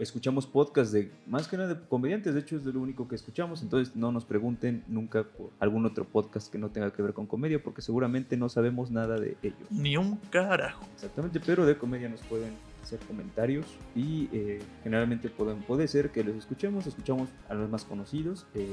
escuchamos 0.00 0.46
podcasts 0.46 0.92
de 0.92 1.10
más 1.28 1.46
que 1.46 1.56
nada 1.56 1.74
de 1.74 1.80
comediantes, 1.88 2.34
de 2.34 2.40
hecho 2.40 2.56
es 2.56 2.64
de 2.64 2.72
lo 2.72 2.80
único 2.80 3.06
que 3.06 3.14
escuchamos, 3.14 3.62
entonces 3.62 3.94
no 3.94 4.10
nos 4.10 4.24
pregunten 4.24 4.82
nunca 4.88 5.22
por 5.22 5.50
algún 5.60 5.86
otro 5.86 6.04
podcast 6.04 6.50
que 6.50 6.58
no 6.58 6.70
tenga 6.70 6.92
que 6.92 7.02
ver 7.02 7.12
con 7.12 7.26
comedia, 7.26 7.62
porque 7.62 7.80
seguramente 7.80 8.36
no 8.36 8.48
sabemos 8.48 8.90
nada 8.90 9.20
de 9.20 9.36
ellos. 9.42 9.56
Ni 9.70 9.96
un 9.96 10.16
carajo. 10.30 10.84
Exactamente, 10.94 11.38
pero 11.38 11.64
de 11.66 11.76
comedia 11.78 12.08
nos 12.08 12.20
pueden 12.22 12.52
hacer 12.82 12.98
comentarios 13.06 13.64
y 13.94 14.28
eh, 14.32 14.60
generalmente 14.82 15.28
pueden, 15.28 15.60
puede 15.60 15.86
ser 15.86 16.10
que 16.10 16.24
los 16.24 16.34
escuchemos, 16.34 16.84
escuchamos 16.88 17.28
a 17.48 17.54
los 17.54 17.70
más 17.70 17.84
conocidos. 17.84 18.44
eh, 18.54 18.66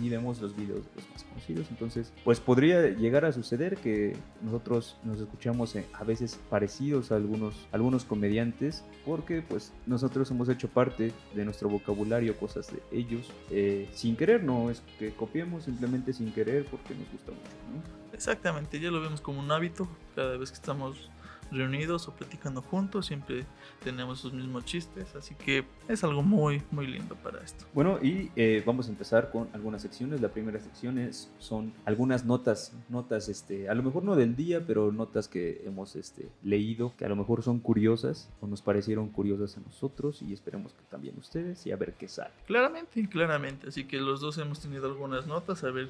y 0.00 0.08
vemos 0.08 0.40
los 0.40 0.56
videos 0.56 0.84
de 0.84 0.90
los 0.96 1.10
más 1.10 1.24
conocidos. 1.24 1.66
Entonces, 1.70 2.12
pues 2.24 2.40
podría 2.40 2.88
llegar 2.88 3.24
a 3.24 3.32
suceder 3.32 3.76
que 3.76 4.16
nosotros 4.40 4.96
nos 5.04 5.20
escuchamos 5.20 5.74
eh, 5.76 5.86
a 5.92 6.04
veces 6.04 6.38
parecidos 6.48 7.12
a 7.12 7.16
algunos, 7.16 7.66
algunos 7.72 8.04
comediantes, 8.04 8.84
porque 9.04 9.42
pues 9.42 9.72
nosotros 9.86 10.30
hemos 10.30 10.48
hecho 10.48 10.68
parte 10.68 11.12
de 11.34 11.44
nuestro 11.44 11.68
vocabulario 11.68 12.36
cosas 12.36 12.72
de 12.72 12.82
ellos 12.96 13.30
eh, 13.50 13.88
sin 13.92 14.16
querer, 14.16 14.42
no 14.42 14.70
es 14.70 14.82
que 14.98 15.12
copiemos, 15.12 15.64
simplemente 15.64 16.12
sin 16.12 16.32
querer 16.32 16.64
porque 16.66 16.94
nos 16.94 17.10
gusta 17.10 17.32
mucho. 17.32 17.50
¿no? 17.72 18.12
Exactamente, 18.12 18.78
ya 18.80 18.90
lo 18.90 19.00
vemos 19.00 19.20
como 19.20 19.40
un 19.40 19.50
hábito. 19.50 19.88
Cada 20.14 20.36
vez 20.36 20.50
que 20.50 20.56
estamos 20.56 21.10
reunidos 21.52 22.08
o 22.08 22.12
platicando 22.12 22.62
juntos, 22.62 23.06
siempre 23.06 23.44
tenemos 23.84 24.20
esos 24.20 24.32
mismos 24.32 24.64
chistes. 24.64 25.14
Así 25.14 25.34
que 25.34 25.64
es 25.88 26.02
algo 26.04 26.22
muy, 26.22 26.62
muy 26.70 26.86
lindo 26.86 27.14
para 27.16 27.42
esto. 27.42 27.64
Bueno, 27.74 27.98
y 28.02 28.30
eh, 28.36 28.62
vamos 28.66 28.88
a 28.88 28.90
empezar 28.90 29.30
con 29.30 29.48
algunas 29.52 29.82
secciones. 29.82 30.20
La 30.20 30.28
primera 30.28 30.60
sección 30.60 30.98
es, 30.98 31.30
son 31.38 31.72
algunas 31.84 32.24
notas, 32.24 32.72
notas, 32.88 33.28
este, 33.28 33.68
a 33.68 33.74
lo 33.74 33.82
mejor 33.82 34.02
no 34.04 34.16
del 34.16 34.36
día, 34.36 34.64
pero 34.66 34.92
notas 34.92 35.28
que 35.28 35.62
hemos 35.64 35.96
este, 35.96 36.28
leído, 36.42 36.92
que 36.96 37.04
a 37.04 37.08
lo 37.08 37.16
mejor 37.16 37.42
son 37.42 37.60
curiosas 37.60 38.30
o 38.40 38.46
nos 38.46 38.62
parecieron 38.62 39.08
curiosas 39.08 39.56
a 39.56 39.60
nosotros 39.60 40.22
y 40.22 40.32
esperemos 40.32 40.72
que 40.72 40.82
también 40.90 41.16
ustedes 41.18 41.66
y 41.66 41.72
a 41.72 41.76
ver 41.76 41.94
qué 41.94 42.08
sale. 42.08 42.32
Claramente, 42.46 43.08
claramente. 43.08 43.68
Así 43.68 43.84
que 43.84 43.98
los 43.98 44.20
dos 44.20 44.38
hemos 44.38 44.60
tenido 44.60 44.86
algunas 44.86 45.26
notas, 45.26 45.64
a 45.64 45.70
ver 45.70 45.88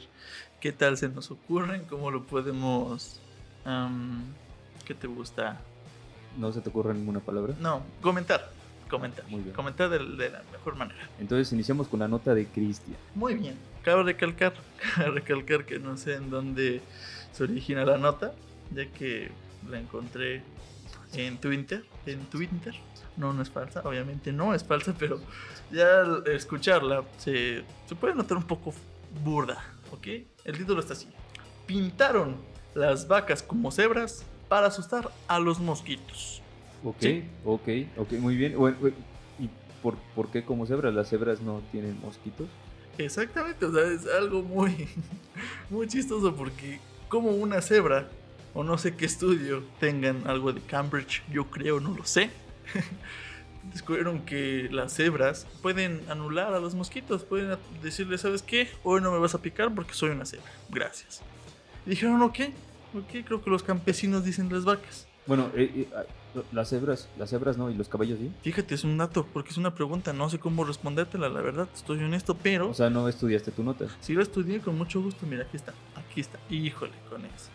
qué 0.61 0.73
tal 0.73 0.97
se 0.97 1.09
nos 1.09 1.31
ocurren, 1.31 1.85
cómo 1.85 2.11
lo 2.11 2.26
podemos... 2.26 3.21
¿Qué 4.92 4.99
te 4.99 5.06
gusta? 5.06 5.58
¿No 6.37 6.52
se 6.52 6.61
te 6.61 6.68
ocurre 6.68 6.92
ninguna 6.92 7.20
palabra? 7.20 7.54
No, 7.58 7.82
comentar. 8.02 8.50
comentar. 8.90 9.25
Muy 9.26 9.40
bien. 9.40 9.56
Comentar 9.56 9.88
de, 9.88 9.99
de 10.00 10.28
la 10.28 10.42
mejor 10.52 10.76
manera. 10.76 11.00
Entonces 11.18 11.50
iniciamos 11.54 11.88
con 11.88 12.00
la 12.00 12.08
nota 12.08 12.34
de 12.34 12.44
Cristian. 12.44 12.99
Muy 13.14 13.34
bien. 13.37 13.56
Cabe 13.82 14.02
recalcar, 14.02 14.52
cabe 14.94 15.12
recalcar 15.12 15.64
que 15.64 15.78
no 15.78 15.96
sé 15.96 16.16
en 16.16 16.28
dónde 16.28 16.82
se 17.32 17.44
origina 17.44 17.87
la 17.87 17.96
nota, 17.96 18.34
ya 18.70 18.84
que 18.84 19.30
la 19.70 19.80
encontré 19.80 20.42
en 21.14 21.38
Twitter. 21.38 21.87
En 22.04 22.26
Twitter. 22.26 22.75
No, 23.16 23.32
no 23.32 23.40
es 23.40 23.49
falsa, 23.49 23.80
obviamente 23.87 24.30
no 24.30 24.54
es 24.54 24.62
falsa, 24.62 24.94
pero 24.99 25.22
ya 25.70 26.00
al 26.00 26.26
escucharla 26.26 27.02
se, 27.16 27.64
se 27.87 27.94
puede 27.94 28.14
notar 28.14 28.37
un 28.37 28.44
poco 28.44 28.75
burda, 29.25 29.64
¿ok? 29.90 30.06
El 30.44 30.58
título 30.58 30.80
está 30.80 30.92
así. 30.92 31.08
Pintaron 31.64 32.37
las 32.75 33.08
vacas 33.08 33.42
como 33.42 33.70
cebras 33.70 34.26
para 34.52 34.66
asustar 34.66 35.11
a 35.28 35.38
los 35.38 35.61
mosquitos. 35.61 36.42
Ok, 36.85 36.97
Sí. 37.00 37.25
ok, 37.42 37.68
ok, 37.97 38.12
muy 38.21 38.37
bien. 38.37 38.54
Bueno, 38.54 38.76
¿Y 39.38 39.49
por, 39.82 39.97
por 40.14 40.28
qué 40.30 40.44
como 40.44 40.66
cebras? 40.66 40.92
¿Las 40.92 41.09
cebras 41.09 41.40
no 41.40 41.62
tienen 41.73 41.99
mosquitos? 42.02 42.49
Exactamente, 42.99 43.64
o 43.64 43.73
sea, 43.73 43.87
es 43.87 44.06
algo 44.06 44.42
muy, 44.42 44.88
muy 45.71 45.88
chistoso 45.88 46.37
porque 46.37 46.80
como 47.09 47.30
una 47.30 47.62
cebra, 47.62 48.11
o 48.52 48.62
no 48.62 48.76
sé 48.76 48.94
qué 48.94 49.06
estudio 49.06 49.62
tengan 49.80 50.26
algo 50.26 50.52
de 50.52 50.61
Cambridge, 50.61 51.23
yo 51.32 51.47
creo, 51.50 51.80
no 51.80 51.97
lo 51.97 52.04
sé, 52.04 52.28
descubrieron 53.73 54.21
que 54.26 54.68
las 54.71 54.92
cebras 54.92 55.47
pueden 55.62 56.02
anular 56.11 56.52
a 56.52 56.61
los 56.61 56.75
mosquitos, 56.75 57.25
pueden 57.25 57.56
decirle, 57.82 58.18
¿sabes 58.18 58.42
qué? 58.42 58.68
Hoy 58.85 59.00
no 59.00 59.11
me 59.12 59.18
vas 59.18 59.35
a 59.35 59.40
picar 59.40 59.75
porque 59.75 59.94
soy 59.94 60.11
una 60.11 60.26
cebra, 60.26 60.52
gracias. 60.68 61.23
Y 61.87 61.90
dijeron, 61.90 62.21
ok, 62.21 62.38
ok, 62.94 63.25
creo 63.25 63.42
que 63.42 63.50
los 63.50 63.62
campesinos 63.62 64.25
dicen 64.25 64.52
las 64.52 64.64
vacas. 64.64 65.06
Bueno, 65.26 65.50
eh, 65.54 65.70
eh, 65.75 65.88
ah, 65.94 66.02
las 66.52 66.70
cebras, 66.70 67.08
las 67.18 67.30
cebras 67.30 67.56
no, 67.56 67.70
y 67.70 67.75
los 67.75 67.88
caballos 67.88 68.18
sí. 68.18 68.32
Fíjate, 68.42 68.75
es 68.75 68.84
un 68.84 68.99
dato, 68.99 69.26
porque 69.32 69.50
es 69.50 69.56
una 69.56 69.75
pregunta, 69.75 70.12
no 70.12 70.28
sé 70.28 70.38
cómo 70.38 70.64
respondértela, 70.64 71.28
la 71.28 71.40
verdad, 71.40 71.68
estoy 71.75 72.02
honesto, 72.02 72.37
pero... 72.42 72.70
O 72.70 72.75
sea, 72.75 72.90
no 72.90 73.08
estudiaste 73.08 73.52
tu 73.52 73.62
nota. 73.62 73.87
Si 74.00 74.14
lo 74.14 74.22
estudié 74.22 74.61
con 74.61 74.76
mucho 74.76 75.00
gusto, 75.00 75.26
mira, 75.26 75.44
aquí 75.44 75.56
está, 75.56 75.75
aquí 75.94 76.20
está. 76.20 76.38
Híjole, 76.50 76.92
con 77.08 77.25
eso. 77.25 77.50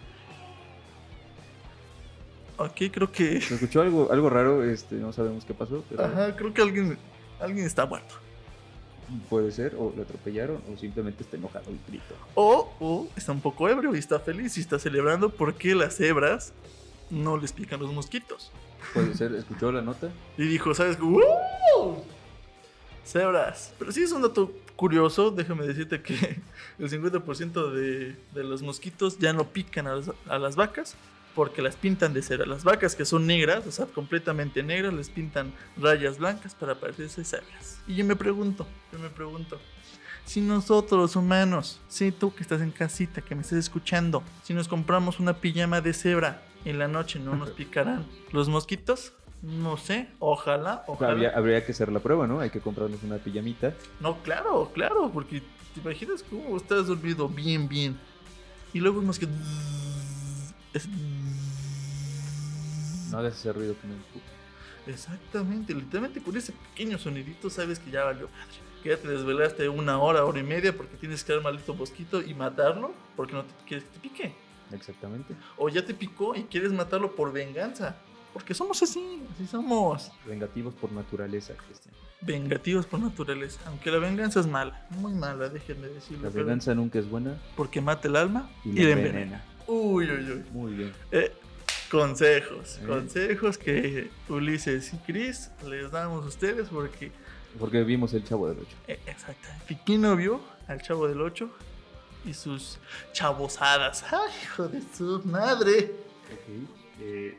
Ok, 2.57 2.91
creo 2.91 3.11
que. 3.11 3.39
Se 3.39 3.53
escuchó 3.53 3.81
algo, 3.81 4.11
algo 4.11 4.29
raro, 4.29 4.63
este, 4.63 4.95
no 4.95 5.13
sabemos 5.13 5.45
qué 5.45 5.53
pasó, 5.53 5.83
pero 5.89 6.03
Ajá, 6.03 6.35
creo 6.35 6.53
que 6.53 6.61
alguien, 6.61 6.97
alguien 7.39 7.65
está 7.65 7.85
muerto. 7.85 8.15
Puede 9.29 9.51
ser, 9.51 9.75
o 9.75 9.93
lo 9.95 10.03
atropellaron, 10.03 10.61
o 10.73 10.77
simplemente 10.77 11.23
está 11.23 11.37
enojado 11.37 11.71
y 11.71 11.79
grito. 11.89 12.15
O, 12.35 12.73
o 12.79 13.07
está 13.15 13.31
un 13.31 13.41
poco 13.41 13.69
ebrio 13.69 13.95
y 13.95 13.99
está 13.99 14.19
feliz 14.19 14.57
y 14.57 14.61
está 14.61 14.79
celebrando 14.79 15.29
porque 15.29 15.75
las 15.75 15.95
cebras 15.95 16.53
no 17.09 17.37
les 17.37 17.53
pican 17.53 17.79
los 17.79 17.93
mosquitos. 17.93 18.51
Puede 18.93 19.13
ser, 19.15 19.33
escuchó 19.35 19.71
la 19.71 19.81
nota. 19.81 20.09
Y 20.37 20.47
dijo, 20.47 20.73
¿sabes? 20.73 20.99
¡Uh! 20.99 21.23
Cebras. 23.05 23.73
Pero 23.79 23.91
sí 23.91 24.03
es 24.03 24.11
un 24.11 24.21
dato 24.21 24.51
curioso, 24.75 25.31
déjame 25.31 25.65
decirte 25.65 26.01
que 26.01 26.13
el 26.79 26.89
50% 26.89 27.71
de, 27.71 28.15
de 28.33 28.43
los 28.43 28.61
mosquitos 28.61 29.17
ya 29.19 29.33
no 29.33 29.45
pican 29.45 29.87
a 29.87 29.95
las, 29.95 30.11
a 30.27 30.37
las 30.37 30.55
vacas 30.55 30.95
porque 31.37 31.61
las 31.61 31.75
pintan 31.75 32.13
de 32.15 32.23
cebra. 32.23 32.47
Las 32.47 32.63
vacas 32.63 32.95
que 32.95 33.05
son 33.05 33.27
negras, 33.27 33.67
o 33.67 33.71
sea, 33.71 33.85
completamente 33.85 34.63
negras, 34.63 34.91
les 34.91 35.09
pintan 35.11 35.53
rayas 35.77 36.17
blancas 36.17 36.55
para 36.55 36.73
parecerse 36.79 37.23
cebras. 37.23 37.79
Y 37.87 37.93
yo 37.93 38.03
me 38.05 38.15
pregunto, 38.15 38.65
yo 38.91 38.97
me 38.97 39.09
pregunto, 39.09 39.59
si 40.25 40.41
nosotros 40.41 40.99
los 40.99 41.15
humanos, 41.15 41.79
si 41.87 42.11
tú 42.11 42.33
que 42.33 42.41
estás 42.41 42.59
en 42.61 42.71
casita, 42.71 43.21
que 43.21 43.35
me 43.35 43.41
estás 43.43 43.59
escuchando, 43.59 44.23
si 44.41 44.55
nos 44.55 44.67
compramos 44.67 45.19
una 45.19 45.33
pijama 45.35 45.79
de 45.79 45.93
cebra 45.93 46.41
en 46.65 46.79
la 46.79 46.87
noche, 46.87 47.19
¿no 47.19 47.35
nos 47.35 47.51
picarán 47.59 48.07
los 48.31 48.49
mosquitos? 48.49 49.13
No 49.43 49.77
sé, 49.77 50.09
ojalá, 50.17 50.83
ojalá. 50.87 51.11
Habría, 51.11 51.29
habría 51.29 51.63
que 51.63 51.71
hacer 51.71 51.91
la 51.91 51.99
prueba, 51.99 52.25
¿no? 52.25 52.39
Hay 52.39 52.49
que 52.49 52.59
comprarnos 52.61 53.03
una 53.03 53.17
pijamita. 53.17 53.75
No, 53.99 54.17
claro, 54.23 54.71
claro, 54.73 55.11
porque 55.13 55.41
te 55.75 55.79
imaginas 55.81 56.23
cómo 56.27 56.57
estás 56.57 56.87
dormido 56.87 57.29
bien, 57.29 57.69
bien. 57.69 57.95
Y 58.73 58.79
luego 58.79 58.99
vemos 59.01 59.19
que. 59.19 59.27
es- 60.73 60.89
No 63.11 63.19
hagas 63.19 63.35
ese 63.37 63.53
ruido 63.53 63.75
que 63.79 63.87
me 63.87 63.95
Exactamente, 64.91 65.73
literalmente 65.73 66.21
con 66.21 66.35
ese 66.37 66.53
pequeño 66.53 66.97
sonidito 66.97 67.49
sabes 67.49 67.79
que 67.79 67.91
ya 67.91 68.05
valió 68.05 68.27
madre. 68.29 68.67
Que 68.83 68.89
ya 68.89 68.97
te 68.97 69.07
desvelaste 69.07 69.67
una 69.69 69.99
hora, 69.99 70.23
hora 70.23 70.39
y 70.39 70.43
media 70.43 70.75
porque 70.75 70.95
tienes 70.97 71.23
que 71.23 71.33
dar 71.33 71.41
maldito 71.41 71.73
mosquito 71.73 72.21
y 72.21 72.33
matarlo 72.33 72.93
porque 73.15 73.33
no 73.33 73.43
te 73.43 73.53
quieres 73.67 73.85
que 73.85 73.91
te 73.91 73.99
pique. 73.99 74.35
Exactamente. 74.71 75.33
O 75.57 75.67
ya 75.69 75.85
te 75.85 75.93
picó 75.93 76.35
y 76.35 76.43
quieres 76.43 76.71
matarlo 76.71 77.15
por 77.15 77.31
venganza. 77.33 77.95
Porque 78.33 78.53
somos 78.53 78.81
así, 78.83 79.23
así 79.33 79.47
somos. 79.47 80.11
Vengativos 80.25 80.73
por 80.75 80.91
naturaleza, 80.91 81.53
Cristian. 81.55 81.93
Vengativos 82.21 82.85
por 82.85 82.99
naturaleza. 82.99 83.59
Aunque 83.65 83.89
la 83.89 83.97
venganza 83.97 84.39
es 84.39 84.47
mala, 84.47 84.85
muy 84.91 85.13
mala, 85.13 85.49
déjenme 85.49 85.87
decirlo. 85.87 86.25
La 86.25 86.29
pero- 86.31 86.45
venganza 86.45 86.75
nunca 86.75 86.99
es 86.99 87.09
buena 87.09 87.35
Porque 87.55 87.81
mata 87.81 88.07
el 88.07 88.15
alma 88.15 88.49
y, 88.63 88.69
y, 88.69 88.73
la 88.73 88.83
la 88.83 88.89
envenena. 88.91 89.09
envenena. 89.21 89.45
Uy, 89.67 90.05
uy, 90.09 90.31
uy. 90.31 90.43
Muy 90.51 90.73
bien. 90.73 90.93
Eh, 91.11 91.33
consejos, 91.89 92.79
Eh. 92.81 92.87
consejos 92.87 93.57
que 93.57 94.09
Ulises 94.29 94.93
y 94.93 94.97
Chris 94.97 95.49
les 95.67 95.91
damos 95.91 96.25
a 96.25 96.27
ustedes 96.27 96.69
porque, 96.69 97.11
Porque 97.59 97.83
vimos 97.83 98.13
el 98.13 98.23
chavo 98.23 98.47
del 98.49 98.59
8. 98.59 98.69
eh, 98.87 98.99
exacto, 99.07 99.47
Piquino 99.67 100.15
vio 100.15 100.41
al 100.67 100.81
chavo 100.81 101.07
del 101.07 101.21
8 101.21 101.49
y 102.25 102.33
sus 102.33 102.77
chavosadas. 103.13 104.03
¡Ay, 104.11 104.31
hijo 104.43 104.67
de 104.67 104.81
su 104.95 105.21
madre! 105.25 105.91
Ok. 106.33 106.69
eh, 107.01 107.37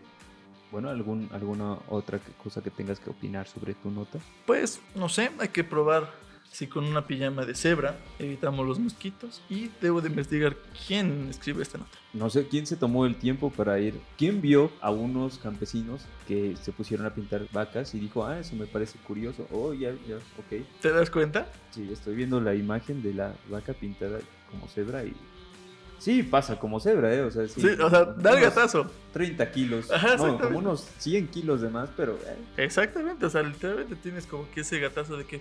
bueno, 0.71 0.91
¿algún, 0.91 1.29
¿alguna 1.33 1.79
otra 1.89 2.19
cosa 2.43 2.63
que 2.63 2.71
tengas 2.71 3.01
que 3.01 3.09
opinar 3.11 3.47
sobre 3.49 3.75
tu 3.75 3.91
nota? 3.91 4.19
Pues, 4.47 4.81
no 4.95 5.09
sé, 5.09 5.31
hay 5.39 5.49
que 5.49 5.65
probar 5.65 6.11
si 6.51 6.67
con 6.67 6.85
una 6.85 7.07
pijama 7.07 7.45
de 7.45 7.55
cebra 7.55 7.97
evitamos 8.19 8.67
los 8.67 8.79
mosquitos 8.79 9.43
y 9.49 9.71
debo 9.81 10.01
de 10.01 10.09
investigar 10.09 10.57
quién 10.87 11.29
escribe 11.31 11.63
esta 11.63 11.79
nota. 11.79 11.91
No 12.15 12.31
sé 12.31 12.49
quién 12.49 12.67
se 12.67 12.77
tomó 12.77 13.07
el 13.07 13.17
tiempo 13.17 13.51
para 13.51 13.79
ir. 13.79 14.01
¿Quién 14.17 14.41
vio 14.41 14.73
a 14.81 14.91
unos 14.91 15.39
campesinos 15.39 16.03
que 16.27 16.57
se 16.61 16.73
pusieron 16.73 17.07
a 17.07 17.15
pintar 17.15 17.43
vacas 17.53 17.95
y 17.95 18.01
dijo, 18.01 18.25
ah, 18.27 18.41
eso 18.41 18.57
me 18.57 18.67
parece 18.67 18.99
curioso? 19.07 19.47
Oh, 19.53 19.73
ya, 19.75 19.91
ya, 20.09 20.17
ok. 20.17 20.65
¿Te 20.81 20.91
das 20.91 21.11
cuenta? 21.11 21.51
Sí, 21.71 21.89
estoy 21.93 22.17
viendo 22.17 22.41
la 22.41 22.55
imagen 22.55 23.03
de 23.03 23.15
la 23.15 23.35
vaca 23.51 23.73
pintada 23.75 24.19
como 24.51 24.69
cebra 24.69 25.05
y. 25.05 25.15
Sí, 25.99 26.23
pasa 26.23 26.59
como 26.59 26.79
cebra, 26.81 27.13
¿eh? 27.13 27.23
O 27.23 27.31
sea, 27.31 27.47
sí. 27.49 27.61
Sí, 27.61 27.69
o 27.81 27.91
sea, 27.91 28.05
da 28.05 28.35
el 28.35 28.41
gatazo. 28.41 28.89
30 29.13 29.51
kilos. 29.51 29.91
Ajá, 29.91 30.17
no, 30.17 30.39
como 30.39 30.59
unos 30.59 30.87
100 30.99 31.27
kilos 31.29 31.61
de 31.61 31.69
más, 31.71 31.91
pero. 31.97 32.15
eh, 32.25 32.37
Exactamente, 32.65 33.27
o 33.27 33.31
sea, 33.31 33.43
literalmente 33.43 33.97
tienes 33.97 34.25
como 34.27 34.49
que 34.51 34.61
ese 34.61 34.79
gatazo 34.79 35.17
de 35.17 35.25
que. 35.25 35.41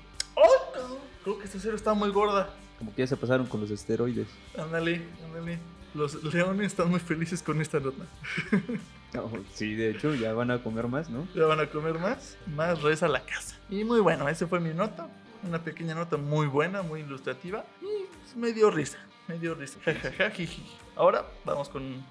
¡Oh! 1.27 1.31
Creo 1.31 1.39
que 1.39 1.45
esta 1.45 1.59
cebra 1.59 1.75
está 1.75 1.93
muy 1.93 2.09
gorda. 2.09 2.49
como 2.79 2.93
que 2.95 3.01
ya 3.01 3.07
se 3.07 3.17
pasaron 3.17 3.47
con 3.47 3.59
los 3.59 3.69
esteroides. 3.69 4.27
Ándale, 4.57 5.01
ándale. 5.25 5.59
Los 5.93 6.23
leones 6.23 6.67
están 6.67 6.89
muy 6.89 6.99
felices 6.99 7.43
con 7.43 7.59
esta 7.59 7.79
nota. 7.79 8.05
No, 9.13 9.31
sí, 9.53 9.73
de 9.75 9.91
hecho, 9.91 10.13
ya 10.13 10.33
van 10.33 10.51
a 10.51 10.61
comer 10.63 10.87
más, 10.87 11.09
¿no? 11.09 11.27
Ya 11.35 11.45
van 11.45 11.59
a 11.59 11.67
comer 11.67 11.97
más, 11.97 12.37
más 12.55 12.81
reza 12.81 13.07
la 13.07 13.25
casa. 13.25 13.57
Y 13.69 13.83
muy 13.83 13.99
bueno, 13.99 14.29
esa 14.29 14.47
fue 14.47 14.59
mi 14.59 14.73
nota. 14.73 15.09
Una 15.43 15.63
pequeña 15.63 15.95
nota 15.95 16.17
muy 16.17 16.47
buena, 16.47 16.81
muy 16.81 17.01
ilustrativa. 17.01 17.65
Y 17.81 18.05
pues, 18.05 18.35
me 18.35 18.53
dio 18.53 18.69
risa, 18.69 18.97
me 19.27 19.37
dio 19.37 19.53
risa. 19.55 19.79
Ja, 19.83 19.95
ja, 19.95 20.11
ja, 20.11 20.29
jiji. 20.29 20.65
Ahora 20.95 21.25
vamos 21.45 21.69
con 21.69 22.03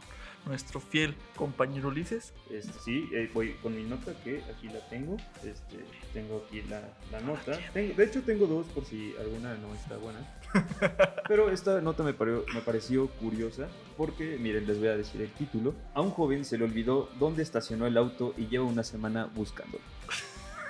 nuestro 0.47 0.81
fiel 0.81 1.15
compañero 1.37 1.89
Ulises. 1.89 2.33
Este, 2.51 2.73
sí, 2.85 3.09
eh, 3.13 3.31
voy 3.35 3.53
con 3.63 3.75
mi 3.75 3.83
nota 3.83 4.13
que 4.25 4.43
aquí 4.55 4.69
la 4.69 4.81
tengo. 4.89 5.17
Este, 5.45 5.85
tengo 6.15 6.45
aquí 6.47 6.63
la, 6.63 6.81
la 7.13 7.21
nota. 7.21 7.59
Tengo- 7.73 7.95
de 7.95 8.05
hecho, 8.05 8.23
tengo 8.23 8.47
dos 8.47 8.67
por 8.69 8.85
si 8.85 9.15
alguna 9.19 9.55
no 9.57 9.75
está 9.75 9.97
buena. 9.97 10.21
Pero 11.29 11.51
esta 11.51 11.81
nota 11.81 12.03
me, 12.03 12.15
pareció, 12.15 12.45
me 12.55 12.61
pareció 12.61 13.09
curiosa 13.09 13.69
porque, 13.97 14.39
miren, 14.41 14.67
les 14.67 14.79
voy 14.79 14.89
a 14.89 14.97
decir 14.97 15.21
el 15.21 15.31
título. 15.33 15.75
A 15.95 16.01
un 16.01 16.11
joven 16.11 16.45
se 16.45 16.57
le 16.59 16.65
olvidó 16.65 17.11
dónde 17.19 17.43
estacionó 17.43 17.87
el 17.87 17.97
auto 17.99 18.33
y 18.37 18.47
lleva 18.47 18.65
una 18.65 18.85
semana 18.85 19.27
buscándolo. 19.35 19.83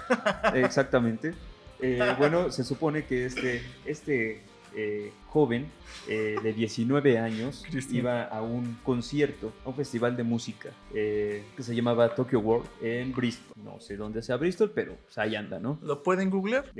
Exactamente. 0.55 1.35
Eh, 1.81 2.15
bueno, 2.19 2.51
se 2.51 2.65
supone 2.65 3.05
que 3.05 3.27
este, 3.27 3.63
este 3.85 4.41
eh, 4.79 5.11
joven 5.29 5.67
eh, 6.07 6.37
de 6.43 6.53
19 6.53 7.19
años 7.19 7.65
Cristian. 7.71 7.97
iba 7.97 8.25
a 8.25 8.43
un 8.43 8.77
concierto, 8.85 9.51
a 9.65 9.71
un 9.71 9.75
festival 9.75 10.17
de 10.17 10.23
música 10.23 10.71
eh, 10.95 11.45
que 11.57 11.63
se 11.63 11.75
llamaba 11.75 12.15
Tokyo 12.15 12.41
World 12.41 12.69
en 12.83 13.13
Bristol. 13.13 13.57
No 13.65 13.81
sé 13.81 13.97
dónde 13.97 14.23
sea 14.23 14.37
Bristol, 14.37 14.71
pero 14.75 14.97
pues, 15.03 15.17
ahí 15.17 15.35
anda, 15.35 15.59
¿no? 15.59 15.79
¿Lo 15.83 16.03
pueden 16.03 16.29
googlear? 16.29 16.71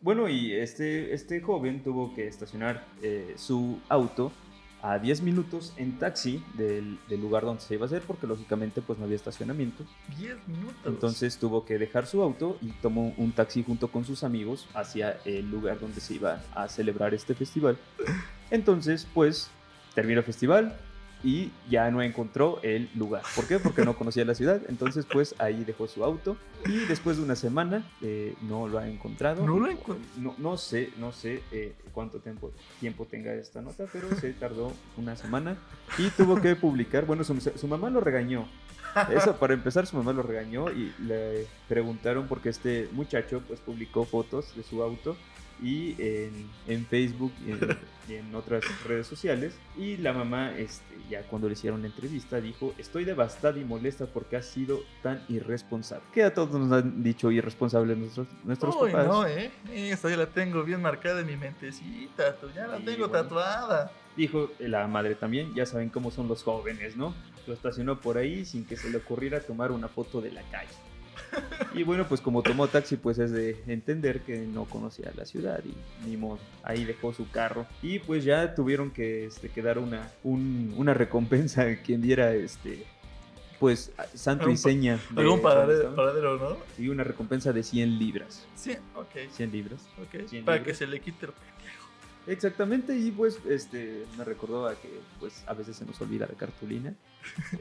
Bueno, 0.00 0.30
y 0.30 0.54
este, 0.54 1.12
este 1.12 1.42
joven 1.42 1.82
tuvo 1.82 2.14
que 2.14 2.26
estacionar 2.26 2.86
su 3.36 3.78
auto 3.90 4.32
a 4.82 4.98
10 4.98 5.22
minutos 5.22 5.72
en 5.76 5.98
taxi 5.98 6.42
del, 6.54 6.98
del 7.08 7.20
lugar 7.20 7.44
donde 7.44 7.62
se 7.62 7.74
iba 7.74 7.84
a 7.84 7.86
hacer, 7.86 8.02
porque 8.02 8.26
lógicamente 8.26 8.82
pues 8.82 8.98
no 8.98 9.04
había 9.04 9.16
estacionamiento. 9.16 9.84
10 10.18 10.48
minutos. 10.48 10.80
Entonces 10.84 11.38
tuvo 11.38 11.64
que 11.64 11.78
dejar 11.78 12.06
su 12.06 12.22
auto 12.22 12.58
y 12.60 12.68
tomó 12.82 13.14
un 13.16 13.32
taxi 13.32 13.62
junto 13.62 13.88
con 13.88 14.04
sus 14.04 14.24
amigos 14.24 14.68
hacia 14.74 15.18
el 15.24 15.50
lugar 15.50 15.80
donde 15.80 16.00
se 16.00 16.14
iba 16.14 16.42
a 16.54 16.68
celebrar 16.68 17.14
este 17.14 17.34
festival. 17.34 17.78
Entonces, 18.50 19.06
pues, 19.12 19.50
terminó 19.94 20.20
el 20.20 20.26
festival, 20.26 20.76
y 21.22 21.50
ya 21.68 21.90
no 21.90 22.02
encontró 22.02 22.60
el 22.62 22.88
lugar. 22.94 23.22
¿Por 23.34 23.46
qué? 23.46 23.58
Porque 23.58 23.84
no 23.84 23.96
conocía 23.96 24.24
la 24.24 24.34
ciudad. 24.34 24.60
Entonces, 24.68 25.06
pues 25.10 25.34
ahí 25.38 25.64
dejó 25.64 25.86
su 25.86 26.04
auto 26.04 26.36
y 26.66 26.78
después 26.86 27.16
de 27.16 27.22
una 27.22 27.36
semana 27.36 27.84
eh, 28.02 28.34
no 28.42 28.68
lo 28.68 28.78
ha 28.78 28.88
encontrado. 28.88 29.44
No 29.44 29.58
lo 29.58 29.70
encontró. 29.70 30.04
No, 30.18 30.34
no 30.38 30.56
sé, 30.56 30.90
no 30.98 31.12
sé 31.12 31.42
eh, 31.52 31.74
cuánto 31.92 32.18
tiempo, 32.18 32.52
tiempo 32.80 33.06
tenga 33.06 33.32
esta 33.34 33.60
nota, 33.60 33.84
pero 33.92 34.14
se 34.16 34.32
tardó 34.32 34.72
una 34.96 35.16
semana 35.16 35.56
y 35.98 36.08
tuvo 36.10 36.40
que 36.40 36.56
publicar. 36.56 37.04
Bueno, 37.04 37.24
su, 37.24 37.38
su 37.40 37.68
mamá 37.68 37.90
lo 37.90 38.00
regañó. 38.00 38.46
Eso, 39.14 39.36
para 39.36 39.54
empezar, 39.54 39.86
su 39.86 39.96
mamá 39.96 40.12
lo 40.12 40.22
regañó 40.22 40.70
y 40.70 40.92
le 41.06 41.46
preguntaron 41.68 42.26
porque 42.26 42.48
este 42.48 42.88
muchacho 42.92 43.40
pues 43.46 43.60
publicó 43.60 44.04
fotos 44.04 44.54
de 44.56 44.62
su 44.62 44.82
auto 44.82 45.16
y 45.62 45.94
en, 45.98 46.48
en 46.66 46.86
Facebook 46.86 47.32
y 47.46 47.52
en, 47.52 47.58
y 48.08 48.14
en 48.14 48.34
otras 48.34 48.64
redes 48.86 49.06
sociales. 49.06 49.54
Y 49.76 49.96
la 49.98 50.12
mamá, 50.12 50.52
este, 50.56 50.84
ya 51.08 51.22
cuando 51.22 51.48
le 51.48 51.54
hicieron 51.54 51.82
la 51.82 51.88
entrevista, 51.88 52.40
dijo, 52.40 52.74
estoy 52.78 53.04
devastada 53.04 53.58
y 53.58 53.64
molesta 53.64 54.06
porque 54.06 54.36
has 54.36 54.46
sido 54.46 54.80
tan 55.02 55.22
irresponsable. 55.28 56.04
Que 56.12 56.22
a 56.24 56.32
todos 56.34 56.52
nos 56.60 56.72
han 56.72 57.02
dicho 57.02 57.30
irresponsables 57.30 57.96
nuestros, 57.98 58.28
nuestros 58.44 58.76
Uy, 58.76 58.90
papás. 58.92 59.06
no, 59.08 59.26
¿eh? 59.26 59.50
Esta 59.72 60.08
ya 60.10 60.16
la 60.16 60.26
tengo 60.26 60.62
bien 60.64 60.80
marcada 60.82 61.20
en 61.20 61.26
mi 61.26 61.36
mentecita, 61.36 62.36
tú, 62.36 62.48
ya 62.54 62.66
la 62.66 62.78
Sí, 62.78 62.84
tengo 62.84 63.08
bueno. 63.08 63.22
tatuada. 63.24 63.92
Dijo 64.16 64.50
la 64.58 64.86
madre 64.88 65.14
también, 65.14 65.54
ya 65.54 65.64
saben 65.66 65.88
cómo 65.88 66.10
son 66.10 66.26
los 66.28 66.42
jóvenes, 66.42 66.96
¿no? 66.96 67.14
Lo 67.46 67.54
estacionó 67.54 68.00
por 68.00 68.18
ahí 68.18 68.44
sin 68.44 68.64
que 68.64 68.76
se 68.76 68.90
le 68.90 68.98
ocurriera 68.98 69.40
tomar 69.40 69.72
una 69.72 69.88
foto 69.88 70.20
de 70.20 70.30
la 70.32 70.42
calle. 70.50 70.68
Y 71.74 71.84
bueno, 71.84 72.06
pues 72.08 72.20
como 72.20 72.42
tomó 72.42 72.66
taxi, 72.66 72.96
pues 72.96 73.18
es 73.20 73.30
de 73.30 73.62
entender 73.68 74.22
que 74.22 74.38
no 74.40 74.64
conocía 74.64 75.12
la 75.16 75.24
ciudad 75.24 75.60
y 75.64 75.74
ni 76.08 76.16
modo, 76.16 76.40
ahí 76.64 76.84
dejó 76.84 77.12
su 77.12 77.30
carro. 77.30 77.64
Y 77.80 78.00
pues 78.00 78.24
ya 78.24 78.54
tuvieron 78.56 78.90
que, 78.90 79.26
este, 79.26 79.48
que 79.50 79.62
dar 79.62 79.78
una, 79.78 80.10
un- 80.24 80.74
una 80.76 80.94
recompensa 80.94 81.62
a 81.62 81.76
quien 81.76 82.02
diera, 82.02 82.34
este, 82.34 82.84
pues, 83.60 83.92
santo 84.14 84.44
y 84.44 84.46
Algún 84.46 84.58
seña. 84.58 84.98
de 85.10 85.20
Algún 85.20 85.40
paradero, 85.42 86.38
¿no? 86.38 86.56
Y 86.82 86.88
una 86.88 87.04
recompensa 87.04 87.52
de 87.52 87.62
100 87.62 87.98
libras. 88.00 88.46
Sí, 88.56 88.72
ok. 88.96 89.30
100 89.30 89.52
libras. 89.52 89.82
ok. 90.02 90.26
Cien 90.28 90.44
Para 90.44 90.58
libras. 90.58 90.76
que 90.78 90.84
se 90.84 90.90
le 90.90 91.00
quite 91.00 91.26
el 91.26 91.32
Exactamente, 92.30 92.96
y 92.96 93.10
pues 93.10 93.38
este 93.48 94.04
me 94.16 94.24
recordó 94.24 94.66
a 94.68 94.74
que 94.76 94.88
pues 95.18 95.42
a 95.46 95.52
veces 95.54 95.76
se 95.76 95.84
nos 95.84 96.00
olvida 96.00 96.26
la 96.26 96.34
cartulina. 96.34 96.94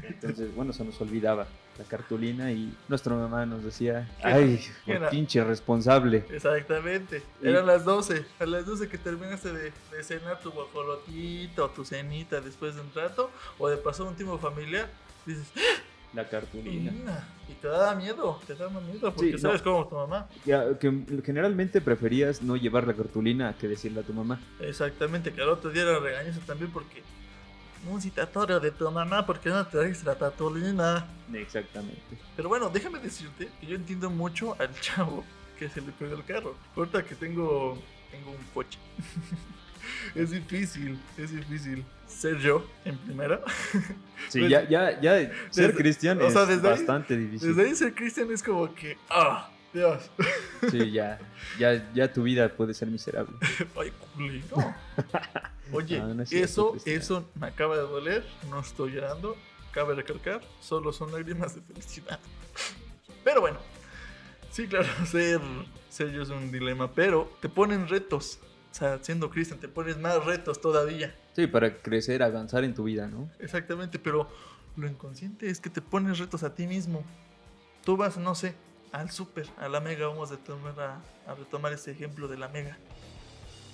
Entonces, 0.03 0.53
bueno, 0.55 0.71
se 0.73 0.83
nos 0.85 0.99
olvidaba 1.01 1.47
la 1.77 1.83
cartulina 1.85 2.51
y 2.51 2.73
nuestra 2.87 3.15
mamá 3.15 3.45
nos 3.45 3.63
decía, 3.63 4.07
¿Qué- 4.21 4.27
ay, 4.27 4.65
pinche 5.09 5.43
responsable. 5.43 6.23
Exactamente. 6.29 7.23
Y- 7.41 7.47
Eran 7.47 7.65
las 7.65 7.83
12. 7.83 8.25
A 8.39 8.45
las 8.45 8.65
12 8.65 8.87
que 8.87 8.97
terminaste 8.97 9.51
de, 9.51 9.71
de 9.91 10.03
cenar 10.03 10.39
tu 10.39 10.51
guajolotito 10.51 11.65
o 11.65 11.69
tu 11.69 11.83
cenita 11.83 12.39
después 12.39 12.75
de 12.75 12.81
un 12.81 12.93
rato 12.93 13.31
o 13.57 13.69
de 13.69 13.77
pasar 13.77 14.05
un 14.05 14.15
tiempo 14.15 14.37
familiar, 14.37 14.87
dices, 15.25 15.47
La 16.13 16.27
cartulina. 16.27 16.91
"Ina", 16.91 17.27
y 17.47 17.53
te 17.53 17.67
da 17.67 17.93
miedo, 17.93 18.39
te 18.47 18.55
da 18.55 18.67
miedo 18.69 19.13
porque 19.13 19.27
Sí, 19.27 19.31
no. 19.33 19.37
sabes 19.39 19.61
cómo 19.61 19.87
tu 19.87 19.95
mamá. 19.95 20.27
Ya, 20.45 20.77
que 20.79 20.91
generalmente 21.23 21.81
preferías 21.81 22.41
no 22.41 22.55
llevar 22.55 22.87
la 22.87 22.95
cartulina 22.95 23.55
que 23.57 23.67
decirle 23.67 23.99
a 23.99 24.03
tu 24.03 24.13
mamá. 24.13 24.39
Exactamente, 24.59 25.31
que 25.31 25.41
al 25.41 25.49
otro 25.49 25.69
día 25.69 25.83
era 25.83 25.99
regañoso 25.99 26.39
también 26.47 26.71
porque 26.71 27.03
un 27.89 28.01
citatorio 28.01 28.59
de 28.59 28.71
tu 28.71 28.89
mamá 28.89 29.25
porque 29.25 29.49
no 29.49 29.63
te 29.67 29.77
traes 29.77 30.03
la 30.03 30.15
tatolina. 30.15 31.05
Exactamente. 31.33 32.17
Pero 32.35 32.49
bueno, 32.49 32.69
déjame 32.69 32.99
decirte 32.99 33.49
que 33.61 33.67
yo 33.67 33.75
entiendo 33.75 34.09
mucho 34.09 34.55
al 34.59 34.73
chavo 34.81 35.23
que 35.59 35.69
se 35.69 35.79
le 35.81 35.91
pegó 35.91 36.15
el 36.15 36.25
carro. 36.25 36.55
Ahorita 36.75 37.03
que 37.05 37.13
tengo, 37.15 37.77
tengo 38.11 38.31
un 38.31 38.43
coche. 38.53 38.79
es 40.15 40.31
difícil, 40.31 40.99
es 41.17 41.31
difícil 41.31 41.85
ser 42.07 42.37
yo 42.39 42.65
en 42.85 42.97
primera. 42.97 43.41
Sí, 44.29 44.39
Pues, 44.39 44.49
ya, 44.51 44.67
ya, 44.67 44.99
ya 44.99 45.13
ser 45.51 45.67
desde- 45.67 45.73
cristiano 45.75 46.23
o 46.23 46.27
es 46.27 46.33
sea, 46.33 46.45
desde 46.45 46.67
ahí- 46.67 46.73
bastante 46.77 47.15
difícil. 47.17 47.49
Desde 47.55 47.69
ahí 47.69 47.75
ser 47.75 47.93
cristiano 47.95 48.31
es 48.33 48.43
como 48.43 48.73
que, 48.73 48.97
ah, 49.09 49.49
Dios, 49.73 50.09
Sí, 50.71 50.91
ya, 50.91 51.19
ya, 51.59 51.91
ya 51.93 52.11
tu 52.11 52.23
vida 52.23 52.49
puede 52.49 52.73
ser 52.73 52.87
miserable. 52.87 53.35
ay, 53.79 53.91
culero. 54.15 54.73
Oye, 55.71 55.99
No, 55.99 56.13
no 56.15 56.23
es 56.23 56.29
cierto, 56.29 56.75
eso, 56.75 56.89
eso 56.89 57.29
me 57.35 57.47
acaba 57.47 57.75
de 57.75 57.83
doler, 57.83 58.25
no 58.49 58.59
estoy 58.59 58.91
llorando, 58.93 59.37
cabe 59.71 59.93
recalcar, 59.93 60.41
solo 60.59 60.91
son 60.91 61.11
lágrimas 61.11 61.53
de 61.53 61.61
felicidad. 61.61 62.19
Pero 63.23 63.41
bueno, 63.41 63.59
sí, 64.49 64.67
claro, 64.67 64.87
ser, 65.05 65.39
ser 65.89 66.11
yo 66.11 66.23
es 66.23 66.29
un 66.29 66.51
dilema, 66.51 66.91
pero 66.91 67.31
te 67.39 67.47
ponen 67.49 67.87
retos. 67.87 68.39
O 68.71 68.75
sea, 68.75 68.99
siendo 69.01 69.29
cristian, 69.29 69.59
te 69.59 69.67
pones 69.67 69.97
más 69.97 70.23
retos 70.25 70.61
todavía. 70.61 71.15
Sí, 71.35 71.47
para 71.47 71.81
crecer, 71.81 72.21
avanzar 72.21 72.63
en 72.63 72.73
tu 72.73 72.83
vida, 72.83 73.07
¿no? 73.07 73.29
Exactamente, 73.39 73.99
pero 73.99 74.29
lo 74.75 74.87
inconsciente 74.87 75.49
es 75.49 75.59
que 75.59 75.69
te 75.69 75.81
pones 75.81 76.19
retos 76.19 76.43
a 76.43 76.53
ti 76.53 76.67
mismo. 76.67 77.03
Tú 77.83 77.97
vas, 77.97 78.17
no 78.17 78.35
sé, 78.35 78.53
al 78.91 79.09
súper, 79.09 79.47
a 79.57 79.67
la 79.67 79.79
mega, 79.79 80.07
vamos 80.07 80.31
a, 80.31 80.37
tomar 80.37 80.79
a, 80.79 81.01
a 81.27 81.35
retomar 81.35 81.73
este 81.73 81.91
ejemplo 81.91 82.27
de 82.27 82.37
la 82.37 82.47
mega. 82.47 82.77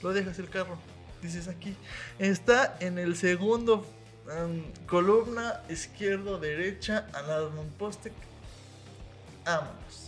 Lo 0.01 0.13
dejas 0.13 0.39
el 0.39 0.49
carro, 0.49 0.77
dices 1.21 1.47
aquí, 1.47 1.75
está 2.19 2.77
en 2.79 2.99
el 2.99 3.15
segundo 3.15 3.85
columna 4.87 5.61
izquierdo, 5.69 6.39
derecha, 6.39 7.07
al 7.13 7.27
lado 7.27 7.49
de 7.51 7.59
un 7.59 7.69
poste. 7.69 8.11
Vámonos. 9.45 10.04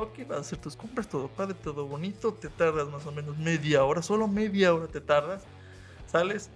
Ok, 0.00 0.26
vas 0.26 0.38
a 0.38 0.40
hacer 0.40 0.58
tus 0.58 0.76
compras, 0.76 1.08
todo 1.08 1.28
padre, 1.28 1.54
todo 1.62 1.86
bonito, 1.86 2.32
te 2.32 2.48
tardas 2.48 2.88
más 2.88 3.04
o 3.06 3.12
menos 3.12 3.36
media 3.36 3.84
hora, 3.84 4.00
solo 4.02 4.26
media 4.26 4.72
hora 4.74 4.86
te 4.86 5.00
tardas, 5.00 5.42
sales 6.10 6.48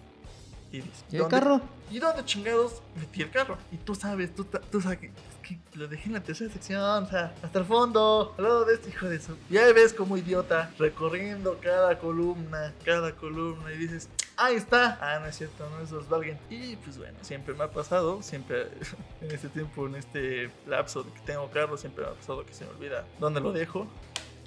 y 0.72 0.78
dices, 0.78 1.04
¿Y 1.10 1.16
el 1.16 1.22
"¿Dónde- 1.22 1.36
carro? 1.38 1.60
¿Y 1.90 1.98
dónde 1.98 2.24
chingados 2.24 2.80
metí 2.98 3.20
el 3.20 3.30
carro? 3.30 3.58
Y 3.70 3.76
tú 3.76 3.94
sabes, 3.94 4.34
tú, 4.34 4.44
tú 4.44 4.80
sabes 4.80 4.98
que, 4.98 5.06
es 5.08 5.12
que 5.42 5.58
lo 5.74 5.86
dejé 5.86 6.06
en 6.08 6.14
la 6.14 6.22
tercera 6.22 6.50
sección, 6.50 7.04
o 7.04 7.06
sea, 7.08 7.34
hasta 7.42 7.58
el 7.58 7.66
fondo, 7.66 8.34
al 8.38 8.44
lado 8.44 8.64
de 8.64 8.74
este 8.74 8.88
hijo 8.88 9.06
de 9.06 9.20
su. 9.20 9.36
Y 9.50 9.58
ahí 9.58 9.72
ves 9.74 9.92
como 9.92 10.16
idiota, 10.16 10.72
recorriendo 10.78 11.58
cada 11.60 11.98
columna, 11.98 12.72
cada 12.84 13.14
columna, 13.14 13.70
y 13.72 13.76
dices, 13.76 14.08
ahí 14.36 14.56
está. 14.56 14.98
Ah, 15.00 15.18
no 15.20 15.26
es 15.26 15.36
cierto, 15.36 15.68
no 15.70 15.80
es 15.82 15.90
Volkswagen. 15.90 16.38
Y 16.50 16.76
pues 16.76 16.98
bueno, 16.98 17.16
siempre 17.22 17.54
me 17.54 17.64
ha 17.64 17.70
pasado, 17.70 18.22
siempre 18.22 18.68
en 19.20 19.30
este 19.30 19.48
tiempo, 19.48 19.86
en 19.86 19.96
este 19.96 20.50
lapso 20.66 21.02
de 21.02 21.12
que 21.12 21.20
tengo 21.20 21.50
carro, 21.50 21.76
siempre 21.76 22.04
me 22.04 22.10
ha 22.10 22.14
pasado 22.14 22.44
que 22.44 22.54
se 22.54 22.64
me 22.64 22.70
olvida 22.70 23.04
dónde 23.18 23.40
lo 23.40 23.52
dejo. 23.52 23.86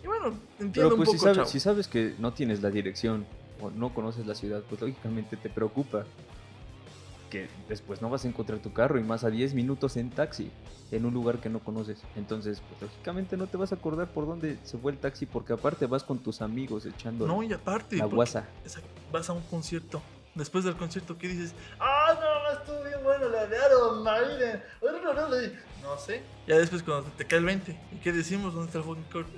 Y 0.04 0.08
bueno, 0.08 0.38
entiendo 0.60 0.90
Pero 0.90 0.96
pues 0.98 1.10
un 1.10 1.14
si 1.14 1.18
poco, 1.18 1.24
sabes, 1.26 1.38
chavo. 1.38 1.50
si 1.50 1.60
sabes 1.60 1.88
que 1.88 2.14
no 2.20 2.34
tienes 2.34 2.62
la 2.62 2.70
dirección 2.70 3.26
o 3.60 3.72
no 3.72 3.94
conoces 3.94 4.28
la 4.28 4.36
ciudad, 4.36 4.62
pues 4.70 4.80
lógicamente 4.82 5.36
te 5.38 5.50
preocupa 5.50 6.06
que 7.30 7.48
después 7.68 8.02
no 8.02 8.10
vas 8.10 8.26
a 8.26 8.28
encontrar 8.28 8.60
tu 8.60 8.74
carro 8.74 9.00
y 9.00 9.04
más 9.04 9.24
a 9.24 9.30
10 9.30 9.54
minutos 9.54 9.98
en 9.98 10.10
taxi 10.10 10.52
en 10.92 11.06
un 11.06 11.14
lugar 11.14 11.40
que 11.40 11.50
no 11.50 11.60
conoces. 11.60 12.02
Entonces, 12.16 12.62
pues 12.68 12.82
lógicamente 12.82 13.38
no 13.38 13.48
te 13.48 13.58
vas 13.58 13.72
a 13.72 13.76
acordar 13.76 14.08
por 14.08 14.26
dónde 14.26 14.58
se 14.64 14.78
fue 14.78 14.92
el 14.92 14.98
taxi 14.98 15.26
porque 15.26 15.54
aparte 15.54 15.86
vas 15.86 16.04
con 16.04 16.20
tus 16.20 16.42
amigos 16.42 16.86
echando 16.86 17.28
No, 17.28 17.44
y 17.44 17.52
aparte, 17.52 17.98
la 17.98 18.06
guasa. 18.06 18.48
Vas 19.12 19.30
a 19.30 19.34
un 19.34 19.42
concierto. 19.44 20.02
Después 20.36 20.64
del 20.64 20.76
concierto, 20.76 21.18
¿qué 21.18 21.28
dices? 21.28 21.56
¡Ah, 21.80 22.14
no, 22.14 22.60
estuvo 22.60 22.84
bien 22.84 23.04
bueno 23.04 23.28
la 23.30 23.48
de 23.48 23.58
Iron 23.58 24.04
Maiden! 24.04 24.62
No 25.82 25.98
sé. 25.98 26.22
Ya 26.48 26.58
después, 26.60 26.84
cuando 26.84 27.10
te 27.18 27.26
cae 27.26 27.40
el 27.40 27.46
20, 27.46 27.80
¿y 27.94 27.96
qué 27.98 28.12
decimos? 28.12 28.54
¿Dónde 28.54 28.68
está 28.68 28.88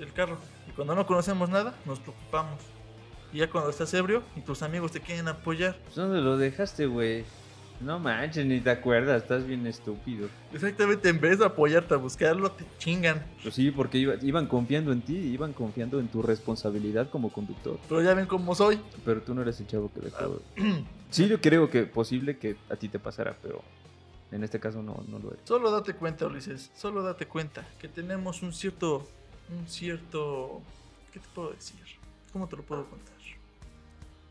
el 0.00 0.12
carro? 0.12 0.38
Y 0.68 0.72
cuando 0.72 0.94
no 0.94 1.06
conocemos 1.06 1.48
nada, 1.48 1.74
nos 1.86 2.00
preocupamos. 2.00 2.60
Y 3.32 3.38
ya 3.38 3.50
cuando 3.50 3.70
estás 3.70 3.94
ebrio 3.94 4.22
y 4.36 4.40
tus 4.40 4.62
amigos 4.62 4.92
te 4.92 5.00
quieren 5.00 5.28
apoyar. 5.28 5.78
Pues, 5.84 5.94
¿Dónde 5.94 6.20
lo 6.20 6.36
dejaste, 6.36 6.86
güey? 6.86 7.24
No 7.80 7.98
manches, 7.98 8.44
ni 8.44 8.60
te 8.60 8.68
acuerdas, 8.70 9.22
estás 9.22 9.46
bien 9.46 9.66
estúpido. 9.66 10.28
Exactamente, 10.52 11.08
en 11.08 11.18
vez 11.18 11.38
de 11.38 11.46
apoyarte 11.46 11.94
a 11.94 11.96
buscarlo, 11.96 12.50
te 12.52 12.66
chingan. 12.78 13.24
Pues 13.42 13.54
sí, 13.54 13.70
porque 13.70 13.96
iba- 13.96 14.16
iban 14.20 14.46
confiando 14.46 14.92
en 14.92 15.00
ti, 15.00 15.16
iban 15.16 15.54
confiando 15.54 15.98
en 15.98 16.08
tu 16.08 16.20
responsabilidad 16.20 17.08
como 17.08 17.32
conductor. 17.32 17.78
Pero 17.88 18.02
ya 18.02 18.12
ven 18.12 18.26
cómo 18.26 18.54
soy. 18.54 18.78
Pero 19.04 19.22
tú 19.22 19.34
no 19.34 19.40
eres 19.40 19.58
el 19.60 19.66
chavo 19.66 19.90
que 19.92 20.00
Ah. 20.00 20.04
dejó. 20.04 20.42
Sí, 21.10 21.26
yo 21.26 21.40
creo 21.40 21.68
que 21.70 21.84
posible 21.86 22.38
que 22.38 22.56
a 22.68 22.76
ti 22.76 22.88
te 22.88 23.00
pasara, 23.00 23.36
pero 23.42 23.62
en 24.30 24.44
este 24.44 24.60
caso 24.60 24.80
no, 24.80 25.02
no 25.08 25.18
lo 25.18 25.30
eres. 25.32 25.40
Solo 25.44 25.70
date 25.72 25.94
cuenta, 25.94 26.26
Ulises. 26.26 26.70
Solo 26.76 27.02
date 27.02 27.26
cuenta 27.26 27.66
que 27.80 27.88
tenemos 27.88 28.42
un 28.42 28.52
cierto. 28.52 29.08
Un 29.48 29.66
cierto. 29.66 30.60
¿Qué 31.12 31.18
te 31.18 31.26
puedo 31.34 31.50
decir? 31.50 31.80
¿Cómo 32.32 32.46
te 32.46 32.56
lo 32.56 32.62
puedo 32.62 32.84
contar? 32.84 33.14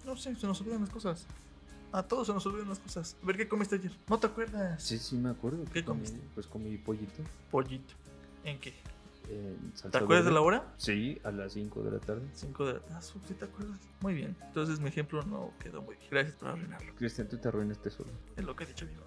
No 0.05 0.15
sé, 0.15 0.33
se 0.37 0.47
nos 0.47 0.61
olvidan 0.61 0.79
las 0.81 0.89
cosas. 0.89 1.27
A 1.91 2.03
todos 2.03 2.27
se 2.27 2.33
nos 2.33 2.45
olvidan 2.45 2.69
las 2.69 2.79
cosas. 2.79 3.15
A 3.23 3.25
ver 3.25 3.37
qué 3.37 3.47
comiste 3.47 3.75
ayer. 3.75 3.91
¿No 4.07 4.19
te 4.19 4.27
acuerdas? 4.27 4.81
Sí, 4.83 4.97
sí, 4.99 5.15
me 5.17 5.29
acuerdo. 5.29 5.63
¿Qué 5.73 5.81
comí- 5.83 5.85
comiste? 5.85 6.19
Pues 6.35 6.45
comí 6.47 6.77
pollito. 6.77 7.23
Pollito. 7.51 7.93
¿En 8.43 8.59
qué? 8.59 8.73
en 9.31 9.71
¿Te 9.91 9.97
acuerdas 9.99 10.25
de 10.25 10.31
la 10.31 10.41
hora? 10.41 10.73
Sí, 10.77 11.19
a 11.23 11.29
las 11.31 11.53
5 11.53 11.83
de 11.83 11.91
la 11.91 11.99
tarde. 11.99 12.27
5 12.33 12.65
de 12.65 12.73
la 12.73 12.79
tarde. 12.79 12.95
Ah, 12.97 13.01
sí 13.01 13.33
te 13.35 13.45
acuerdas. 13.45 13.77
Muy 14.01 14.13
bien. 14.15 14.35
Entonces 14.41 14.79
mi 14.79 14.89
ejemplo 14.89 15.21
no 15.23 15.51
quedó 15.59 15.81
muy 15.83 15.95
bien. 15.97 16.07
Gracias 16.09 16.35
por 16.35 16.49
arruinarlo. 16.49 16.95
Cristian, 16.95 17.27
tú 17.27 17.37
te 17.37 17.47
arruinaste 17.47 17.89
solo. 17.91 18.09
Es 18.35 18.43
lo 18.43 18.55
que 18.55 18.63
he 18.63 18.67
dicho, 18.67 18.85
amigo. 18.85 19.03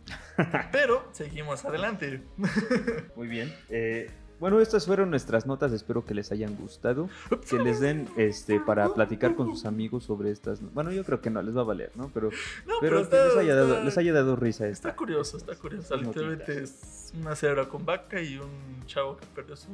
Pero 0.71 1.09
seguimos 1.13 1.65
adelante. 1.65 2.23
Muy 3.17 3.27
bien. 3.29 3.53
eh, 3.69 4.11
bueno, 4.41 4.61
estas 4.61 4.87
fueron 4.87 5.11
nuestras 5.11 5.47
notas, 5.47 5.73
espero 5.73 6.05
que 6.05 6.15
les 6.15 6.33
hayan 6.33 6.57
gustado, 6.57 7.09
que 7.49 7.59
les 7.59 7.81
den 7.81 8.09
este 8.17 8.59
para 8.61 8.89
platicar 8.93 9.35
con 9.35 9.49
sus 9.51 9.65
amigos 9.65 10.05
sobre 10.05 10.31
estas. 10.31 10.61
Bueno, 10.75 10.91
yo 10.93 11.05
creo 11.05 11.21
que 11.21 11.31
no 11.31 11.43
les 11.43 11.57
va 11.57 11.61
a 11.61 11.65
valer, 11.65 11.93
¿no? 11.95 12.11
Pero, 12.13 12.31
No, 12.67 12.75
pero, 12.81 12.97
que 12.99 13.03
está- 13.05 13.27
les, 13.29 13.37
haya 13.37 13.55
dado, 13.55 13.73
está- 13.75 13.85
les 13.85 13.99
haya 13.99 14.13
dado 14.13 14.37
risa 14.37 14.67
esta. 14.67 14.89
Está 14.89 14.97
curioso, 14.97 15.37
está 15.37 15.55
curioso. 15.55 15.95
Notitas. 15.97 16.07
Literalmente 16.17 16.63
es 16.63 17.13
una 17.21 17.37
cebra 17.37 17.69
con 17.69 17.85
vaca 17.85 18.21
y 18.21 18.39
un 18.39 18.85
chavo 18.87 19.17
que 19.17 19.27
perdió 19.35 19.55
su 19.57 19.69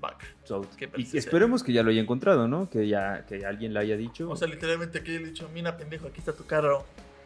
vaca. 0.00 0.24
So, 0.44 0.66
y 0.96 1.16
esperemos 1.18 1.62
que 1.62 1.72
ya 1.72 1.82
lo 1.82 1.90
haya 1.90 2.00
encontrado, 2.00 2.48
¿no? 2.48 2.70
Que 2.70 2.88
ya 2.88 3.26
que 3.26 3.44
alguien 3.44 3.74
le 3.74 3.80
haya 3.80 3.96
dicho. 3.96 4.30
O 4.30 4.36
sea, 4.36 4.48
literalmente 4.48 5.00
le 5.02 5.16
he 5.16 5.18
dicho, 5.18 5.48
mira 5.52 5.76
pendejo, 5.76 6.06
aquí 6.08 6.20
está 6.20 6.32
tu 6.32 6.44
carro. 6.46 6.84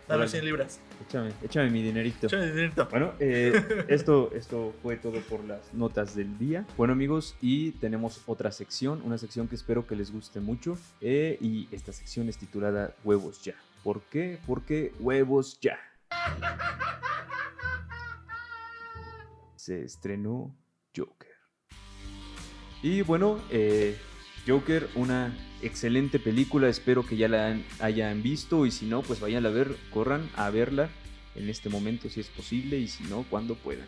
Dame 0.09 0.23
Órale. 0.23 0.29
100 0.31 0.45
libras. 0.47 0.81
échame, 1.07 1.33
échame 1.43 1.71
mi 1.71 1.83
dinerito. 1.83 2.27
Échame 2.29 2.47
dinerito. 2.47 2.89
Bueno, 2.91 3.13
eh, 3.21 3.53
esto, 3.89 4.31
esto 4.35 4.75
fue 4.83 4.97
todo 4.97 5.21
por 5.21 5.45
las 5.45 5.75
notas 5.75 6.15
del 6.17 6.39
día. 6.39 6.67
Bueno 6.79 6.95
amigos, 6.95 7.37
y 7.43 7.73
tenemos 7.73 8.23
otra 8.27 8.51
sección, 8.51 9.03
una 9.05 9.19
sección 9.19 9.49
que 9.49 9.55
espero 9.55 9.87
que 9.87 9.97
les 9.97 10.11
guste 10.11 10.41
mucho. 10.41 10.79
eh, 11.03 11.37
y 11.43 11.69
esta 11.73 11.93
sección 11.93 12.29
es 12.31 12.39
titulada 12.39 12.95
Huevos 13.05 13.43
Ya. 13.45 13.55
¿Por 13.85 14.01
qué? 14.03 14.39
Porque 14.47 14.93
huevos 14.99 15.59
ya. 15.61 15.79
Se 19.57 19.83
estrenó 19.85 20.55
Joker. 20.97 21.29
Y 22.83 23.03
bueno, 23.03 23.39
eh, 23.51 23.97
Joker, 24.49 24.89
una 24.95 25.37
excelente 25.61 26.19
película. 26.19 26.71
Espero 26.71 27.05
que 27.05 27.19
ya 27.19 27.29
la 27.29 27.61
hayan 27.81 28.23
visto. 28.23 28.65
Y 28.65 28.71
si 28.71 28.87
no, 28.87 29.03
pues 29.03 29.21
vayan 29.21 29.45
a 29.45 29.51
ver, 29.51 29.77
corran 29.93 30.31
a 30.37 30.49
verla 30.49 30.89
en 31.35 31.51
este 31.51 31.69
momento 31.69 32.09
si 32.09 32.21
es 32.21 32.29
posible. 32.29 32.79
Y 32.79 32.89
si 32.89 33.05
no, 33.05 33.27
cuando 33.29 33.57
puedan. 33.57 33.87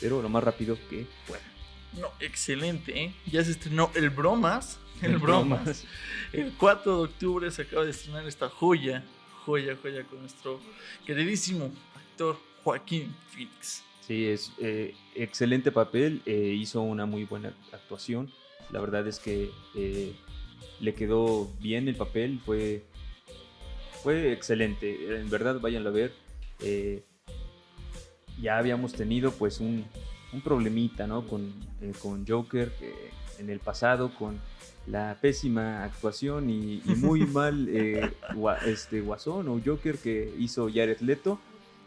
Pero 0.00 0.20
lo 0.20 0.28
más 0.28 0.44
rápido 0.44 0.76
que 0.90 1.06
puedan. 1.26 1.46
No, 1.98 2.08
excelente, 2.20 3.04
¿eh? 3.04 3.14
Ya 3.26 3.42
se 3.42 3.52
estrenó 3.52 3.90
El 3.94 4.10
Bromas. 4.10 4.78
El 5.00 5.16
Bromas. 5.18 5.84
El 6.32 6.52
4 6.52 6.98
de 6.98 7.04
octubre 7.04 7.50
se 7.50 7.62
acaba 7.62 7.84
de 7.84 7.92
estrenar 7.92 8.26
esta 8.26 8.50
joya. 8.50 9.02
Joya, 9.46 9.76
joya 9.80 10.04
con 10.04 10.20
nuestro 10.20 10.60
queridísimo 11.06 11.70
actor 11.94 12.38
Joaquín 12.62 13.14
Phoenix. 13.30 13.82
Sí, 14.06 14.26
es 14.26 14.52
eh, 14.58 14.94
excelente 15.14 15.72
papel. 15.72 16.20
eh, 16.26 16.54
hizo 16.58 16.82
una 16.82 17.06
muy 17.06 17.24
buena 17.24 17.54
actuación. 17.72 18.30
La 18.70 18.80
verdad 18.80 19.06
es 19.06 19.18
que 19.18 19.50
eh, 19.74 20.12
le 20.80 20.94
quedó 20.94 21.50
bien 21.60 21.88
el 21.88 21.96
papel. 21.96 22.40
Fue, 22.44 22.84
fue 24.02 24.32
excelente. 24.32 25.16
En 25.20 25.30
verdad, 25.30 25.60
váyanlo 25.60 25.90
a 25.90 25.92
ver. 25.92 26.12
eh, 26.60 27.02
ya 28.40 28.58
habíamos 28.58 28.92
tenido 28.92 29.30
pues 29.32 29.60
un, 29.60 29.84
un 30.32 30.40
problemita, 30.40 31.06
¿no? 31.06 31.26
Con, 31.26 31.52
eh, 31.80 31.92
con 32.00 32.26
Joker 32.26 32.72
en 33.38 33.48
el 33.48 33.60
pasado 33.60 34.12
con 34.14 34.38
la 34.86 35.16
pésima 35.20 35.84
actuación 35.84 36.50
y, 36.50 36.82
y 36.84 36.94
muy 36.96 37.20
mal 37.26 37.68
eh, 37.70 38.12
gua- 38.34 38.58
este 38.66 39.00
Guasón 39.00 39.48
o 39.48 39.60
Joker 39.64 39.98
que 39.98 40.34
hizo 40.38 40.68
Jared 40.68 40.98
Leto. 41.00 41.38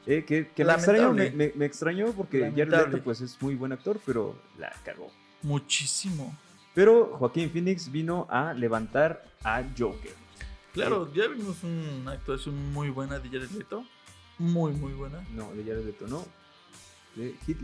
eh, 0.07 0.23
que 0.25 0.47
que 0.47 0.63
me 0.63 0.69
extrañó, 0.77 1.13
me, 1.13 1.31
me- 1.31 1.51
me 1.53 1.65
extrañó 1.65 2.11
porque 2.13 2.39
Jared. 2.55 2.85
Leto 2.85 3.03
pues 3.03 3.21
es 3.21 3.39
muy 3.41 3.55
buen 3.55 3.73
actor, 3.73 3.99
pero 4.05 4.35
la 4.57 4.71
cagó. 4.85 5.11
Muchísimo. 5.43 6.35
Pero 6.77 7.07
Joaquín 7.17 7.49
Phoenix 7.49 7.91
vino 7.91 8.27
a 8.29 8.53
levantar 8.53 9.25
a 9.43 9.63
Joker. 9.75 10.11
Claro, 10.73 11.11
ya 11.11 11.25
vimos 11.27 11.63
una 11.63 12.11
actuación 12.11 12.71
muy 12.71 12.91
buena 12.91 13.17
de 13.17 13.29
Jared 13.29 13.49
Leto. 13.49 13.83
Muy, 14.37 14.73
muy 14.73 14.93
buena. 14.93 15.25
No, 15.33 15.51
de 15.55 15.63
Jared 15.63 15.83
Leto, 15.85 16.05
no. 16.07 16.23
De. 17.15 17.33
Heath 17.47 17.61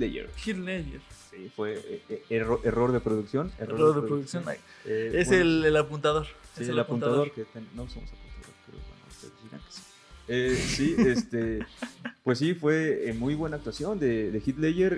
Ledger. 0.58 1.00
Sí, 1.30 1.52
fue 1.56 1.74
eh, 1.76 2.02
eh, 2.10 2.24
erro- 2.32 2.60
error 2.64 2.92
de 2.92 3.02
producción. 3.02 3.52
Error 3.60 4.02
de 4.02 4.08
producción. 4.08 4.44
Eh, 4.86 5.12
Es 5.14 5.28
bueno, 5.28 5.44
el, 5.44 5.66
el 5.66 5.78
apuntador. 5.78 6.26
Sí, 6.58 6.64
es 6.64 6.70
el 6.70 6.80
apuntador, 6.80 7.32
que 7.32 7.44
ten- 7.46 7.70
no 7.76 7.88
somos 7.88 8.10
apuntador, 8.10 8.54
pero 8.66 8.80
bueno, 8.80 9.04
ustedes 9.12 9.34
dirán 9.44 9.62
que 9.62 9.72
sí. 9.72 9.82
Eh, 10.28 10.56
sí, 10.56 10.96
este, 10.98 11.60
pues 12.24 12.40
sí, 12.40 12.56
fue 12.56 13.10
eh, 13.10 13.14
muy 13.14 13.36
buena 13.36 13.58
actuación 13.58 14.00
de, 14.00 14.32
de 14.32 14.40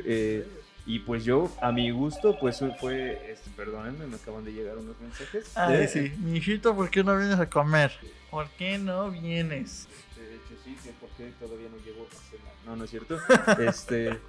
eh, 0.06 0.48
y 0.86 1.00
pues 1.00 1.26
yo, 1.26 1.52
a 1.62 1.72
mi 1.72 1.90
gusto, 1.92 2.38
pues 2.40 2.62
fue, 2.80 3.32
este, 3.32 3.50
perdónenme, 3.56 4.06
me 4.08 4.16
acaban 4.18 4.44
de 4.46 4.54
llegar 4.54 4.78
unos 4.78 4.96
mensajes. 5.02 5.52
De- 5.70 5.88
sí. 5.88 6.14
Mi 6.20 6.38
hijito, 6.38 6.76
¿por 6.76 6.90
qué 6.90 7.04
no 7.04 7.18
vienes 7.18 7.40
a 7.40 7.50
comer? 7.50 7.92
¿Por 8.30 8.48
qué 8.52 8.78
no 8.78 9.10
vienes? 9.10 9.88
De 10.16 10.36
hecho, 10.36 10.54
sí, 10.64 10.76
que 10.84 10.92
porque 11.02 11.32
todavía 11.40 11.68
no 11.70 11.78
llegó 11.84 12.06
a 12.06 12.16
cenar. 12.30 12.54
No, 12.66 12.76
no 12.76 12.84
es 12.84 12.90
cierto. 12.92 13.18
Este, 13.68 14.20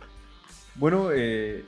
bueno, 0.77 1.11
eh, 1.13 1.65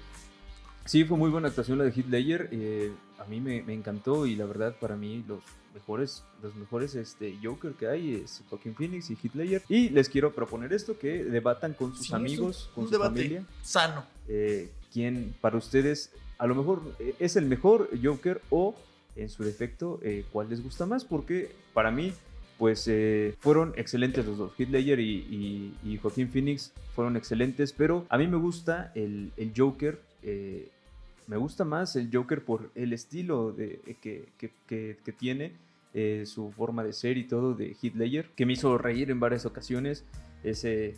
sí, 0.85 1.05
fue 1.05 1.16
muy 1.18 1.31
buena 1.31 1.48
actuación 1.48 1.79
la 1.79 1.85
de 1.85 2.03
Ledger. 2.09 2.48
eh, 2.53 2.92
a 3.18 3.24
mí 3.24 3.40
me, 3.40 3.62
me 3.62 3.74
encantó 3.74 4.27
y 4.27 4.37
la 4.37 4.44
verdad, 4.46 4.74
para 4.81 4.96
mí, 4.96 5.24
los 5.27 5.40
mejores, 5.74 6.22
los 6.42 6.55
mejores 6.55 6.94
este, 6.94 7.37
Joker 7.42 7.72
que 7.72 7.88
hay 7.88 8.14
es 8.24 8.42
Joaquin 8.48 8.74
Phoenix 8.74 9.11
y 9.11 9.18
Ledger. 9.35 9.62
Y 9.68 9.88
les 9.90 10.09
quiero 10.09 10.33
proponer 10.35 10.72
esto: 10.72 10.98
que 10.98 11.24
debatan 11.24 11.74
con 11.74 11.90
sus 11.94 12.07
Sí, 12.07 12.07
es 12.07 12.11
un- 12.12 12.16
amigos, 12.16 12.70
con 12.74 12.85
un 12.85 12.88
su 12.90 12.92
debate 12.96 13.14
familia. 13.22 13.44
Sano. 13.62 14.05
eh, 14.29 14.70
quién 14.92 15.35
para 15.40 15.57
ustedes 15.59 16.12
a 16.38 16.46
lo 16.46 16.55
mejor 16.55 16.83
eh, 16.98 17.14
es 17.18 17.37
el 17.37 17.46
mejor 17.46 17.88
Joker 18.03 18.40
o 18.51 18.74
en 19.16 19.29
su 19.29 19.42
defecto 19.44 19.98
eh, 20.03 20.24
cuál 20.33 20.48
les 20.48 20.62
gusta 20.62 20.87
más 20.87 21.05
porque 21.05 21.51
para 21.74 21.90
mí 21.90 22.12
pues 22.59 22.87
eh, 22.88 23.35
fueron 23.38 23.72
excelentes 23.77 24.27
los 24.27 24.37
dos. 24.37 24.53
Ledger 24.59 24.98
y, 24.98 25.98
Joaquín 26.03 26.29
Phoenix 26.29 26.72
fueron 26.94 27.16
excelentes 27.16 27.72
pero 27.72 28.05
a 28.09 28.18
mí 28.18 28.27
me 28.27 28.37
gusta 28.37 28.90
el, 28.94 29.33
el 29.37 29.53
Joker 29.57 30.01
me 31.27 31.37
gusta 31.37 31.64
más 31.64 31.94
el 31.96 32.09
Joker 32.12 32.42
por 32.44 32.70
el 32.74 32.92
estilo 32.92 33.53
de, 33.53 33.81
que, 34.03 34.24
que- 34.38 34.51
que- 35.05 35.12
tiene 35.12 35.53
su 36.27 36.51
forma 36.53 36.85
de 36.85 36.92
ser 36.92 37.16
y 37.16 37.24
todo 37.24 37.55
de 37.55 37.77
Heath 37.83 37.94
Ledger 37.96 38.27
que 38.37 38.46
me 38.46 38.53
hizo 38.55 38.77
reír 38.79 39.11
en 39.11 39.18
varias 39.20 39.46
ocasiones 39.46 40.05
ese 40.44 40.94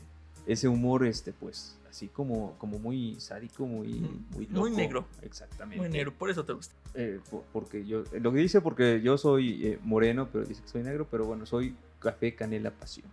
ese 0.53 0.69
humor 0.69 1.07
este 1.07 1.33
pues 1.33 1.77
así 1.89 2.09
como 2.09 2.57
como 2.59 2.79
muy 2.79 3.19
sádico 3.21 3.67
muy 3.67 4.01
muy, 4.31 4.47
muy 4.49 4.71
negro. 4.71 5.07
exactamente 5.23 5.81
Muy 5.81 5.89
negro, 5.89 6.13
por 6.13 6.31
eso 6.31 6.45
te 6.45 6.53
gusta. 6.53 6.75
Eh, 6.95 7.21
po- 7.31 7.45
porque 7.53 7.85
yo 7.87 8.05
eh, 8.13 8.21
lo 8.21 8.33
que 8.33 8.39
dice 8.39 8.61
porque 8.61 9.01
yo 9.03 9.17
soy 9.19 9.67
eh, 9.67 9.79
moreno 9.83 10.29
pero 10.33 10.45
dice 10.45 10.63
que 10.63 10.69
soy 10.69 10.83
negro 10.83 11.07
pero 11.11 11.25
bueno 11.25 11.47
soy 11.47 11.75
café 12.01 12.35
canela 12.35 12.71
pasión 12.71 13.07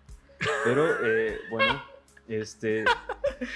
pero 0.64 0.86
eh, 1.04 1.38
bueno 1.52 1.82
este 2.28 2.86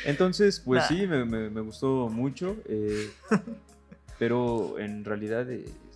entonces 0.05 0.59
pues 0.59 0.81
Nah. 0.83 0.87
sí 0.87 1.07
me, 1.07 1.25
me- 1.25 1.49
me 1.49 1.61
gustó 1.61 2.07
mucho 2.09 2.55
pero 4.19 4.77
en 4.79 5.03
realidad 5.03 5.47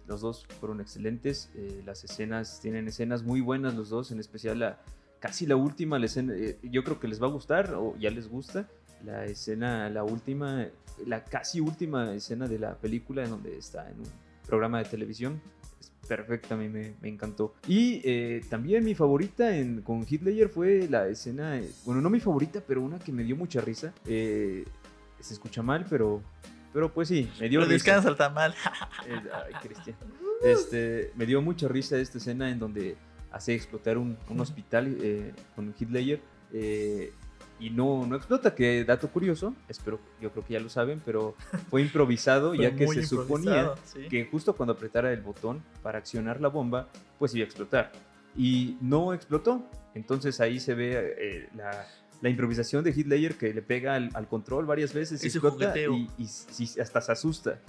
los 0.07 0.21
dos 0.21 0.45
fueron 0.59 0.81
excelentes 0.81 1.49
las 1.85 2.03
escenas 2.03 2.59
tienen 2.61 2.87
escenas 2.87 3.23
muy 3.23 3.41
buenas 3.41 3.75
los 3.75 3.89
dos 3.89 4.11
en 4.11 4.19
especial 4.19 4.59
la 4.59 4.79
casi 5.25 5.47
la 5.47 5.55
última 5.55 5.97
la 5.97 6.05
escena 6.05 6.33
eh, 6.35 6.59
yo 6.61 6.83
creo 6.83 6.99
que 6.99 7.07
les 7.07 7.21
va 7.21 7.25
a 7.27 7.31
gustar 7.31 7.73
o 7.73 7.95
ya 7.97 8.11
les 8.11 8.27
gusta 8.27 8.67
la 9.03 9.25
escena 9.25 9.89
la 9.89 10.03
última 10.03 10.67
la 11.05 11.23
casi 11.23 11.59
última 11.59 12.13
escena 12.13 12.47
de 12.47 12.59
la 12.59 12.75
película 12.75 13.23
en 13.23 13.31
donde 13.31 13.57
está 13.57 13.89
en 13.89 14.01
un 14.01 14.07
programa 14.45 14.77
de 14.77 14.85
televisión 14.85 15.41
es 15.79 15.91
perfecta 16.07 16.53
a 16.53 16.57
mí 16.57 16.69
me, 16.69 16.93
me 17.01 17.09
encantó 17.09 17.55
y 17.67 18.01
eh, 18.03 18.41
también 18.49 18.85
mi 18.85 18.93
favorita 18.93 19.55
en, 19.55 19.81
con 19.81 20.05
Ledger 20.05 20.49
fue 20.49 20.87
la 20.89 21.07
escena 21.07 21.57
eh, 21.57 21.71
bueno 21.85 22.01
no 22.01 22.11
mi 22.11 22.19
favorita 22.19 22.61
pero 22.65 22.83
una 22.83 22.99
que 22.99 23.11
me 23.11 23.23
dio 23.23 23.35
mucha 23.35 23.61
risa 23.61 23.93
eh, 24.05 24.63
se 25.19 25.33
escucha 25.33 25.63
mal 25.63 25.87
pero 25.89 26.21
pero 26.71 26.93
pues 26.93 27.07
sí 27.07 27.31
me 27.39 27.47
dio 27.47 27.61
Pero 27.61 27.71
descansa 27.71 28.09
el 28.09 28.17
tamal. 28.17 28.53
Eh, 29.07 29.21
ay, 29.33 29.53
Cristian. 29.61 29.95
Este, 30.43 31.11
me 31.15 31.25
dio 31.25 31.41
mucha 31.41 31.67
risa 31.67 31.97
esta 31.97 32.17
escena 32.17 32.49
en 32.49 32.59
donde 32.59 32.97
hace 33.35 33.53
explotar 33.53 33.97
un, 33.97 34.17
un 34.29 34.39
hospital 34.39 34.97
eh, 35.01 35.33
con 35.57 35.75
Ledger 35.91 36.21
eh, 36.53 37.11
y 37.59 37.69
no, 37.69 38.07
no 38.07 38.15
explota, 38.15 38.55
que 38.55 38.85
dato 38.85 39.09
curioso, 39.09 39.53
espero, 39.67 39.99
yo 40.21 40.31
creo 40.31 40.45
que 40.45 40.53
ya 40.53 40.59
lo 40.61 40.69
saben, 40.69 41.01
pero 41.03 41.35
fue 41.69 41.81
improvisado 41.81 42.55
Fue 42.55 42.63
ya 42.63 42.73
que 42.73 42.87
se 42.87 43.03
suponía 43.03 43.73
sí. 43.83 44.07
que 44.09 44.23
justo 44.25 44.55
cuando 44.55 44.71
apretara 44.71 45.11
el 45.11 45.21
botón 45.21 45.61
para 45.83 45.97
accionar 45.97 46.39
la 46.39 46.47
bomba, 46.47 46.87
pues 47.19 47.35
iba 47.35 47.43
a 47.43 47.45
explotar. 47.45 47.91
Y 48.37 48.77
no 48.79 49.13
explotó. 49.13 49.65
Entonces 49.95 50.39
ahí 50.39 50.59
se 50.61 50.73
ve 50.73 51.15
eh, 51.17 51.49
la, 51.55 51.87
la 52.21 52.29
improvisación 52.29 52.85
de 52.85 52.93
Ledger 52.93 53.35
que 53.35 53.53
le 53.53 53.61
pega 53.61 53.95
al, 53.95 54.11
al 54.13 54.27
control 54.29 54.65
varias 54.65 54.93
veces 54.93 55.21
y 55.23 55.27
explota 55.27 55.77
y, 55.77 56.09
y 56.17 56.25
sí, 56.27 56.79
hasta 56.79 57.01
se 57.01 57.11
asusta. 57.11 57.59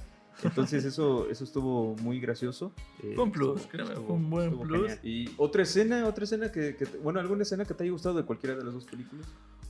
Entonces 0.42 0.84
eso, 0.84 1.28
eso 1.30 1.44
estuvo 1.44 1.94
muy 1.96 2.20
gracioso. 2.20 2.72
eh, 3.02 3.14
un 3.18 3.32
plus, 3.32 3.62
estuvo- 3.62 4.12
un 4.14 4.28
buen 4.30 4.58
plus. 4.58 4.80
genial. 4.82 5.00
Y 5.02 5.30
otra 5.38 5.62
escena, 5.62 6.06
otra 6.06 6.24
escena 6.24 6.52
que, 6.52 6.76
que 6.76 6.84
bueno, 7.02 7.20
alguna 7.20 7.42
escena 7.42 7.64
que 7.64 7.72
te 7.74 7.84
haya 7.84 7.92
gustado 7.92 8.16
de 8.16 8.24
cualquiera 8.24 8.54
de 8.56 8.64
las 8.64 8.74
dos 8.74 8.84
películas. 8.84 9.26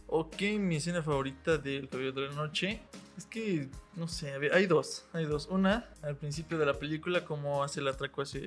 Ok, 0.08 0.40
mi 0.60 0.76
escena 0.76 1.02
favorita 1.02 1.58
del 1.58 1.88
Caballero 1.88 2.20
de 2.20 2.28
la 2.28 2.34
Noche 2.34 2.80
es 3.16 3.26
que, 3.26 3.68
no 3.96 4.06
sé, 4.06 4.32
a 4.32 4.38
ver, 4.38 4.54
hay 4.54 4.66
dos, 4.66 5.04
hay 5.12 5.24
dos. 5.24 5.48
Una, 5.50 5.88
al 6.02 6.16
principio 6.16 6.58
de 6.58 6.66
la 6.66 6.74
película, 6.74 7.24
como 7.24 7.64
hace 7.64 7.80
el 7.80 7.88
atraco 7.88 8.22
hacia, 8.22 8.40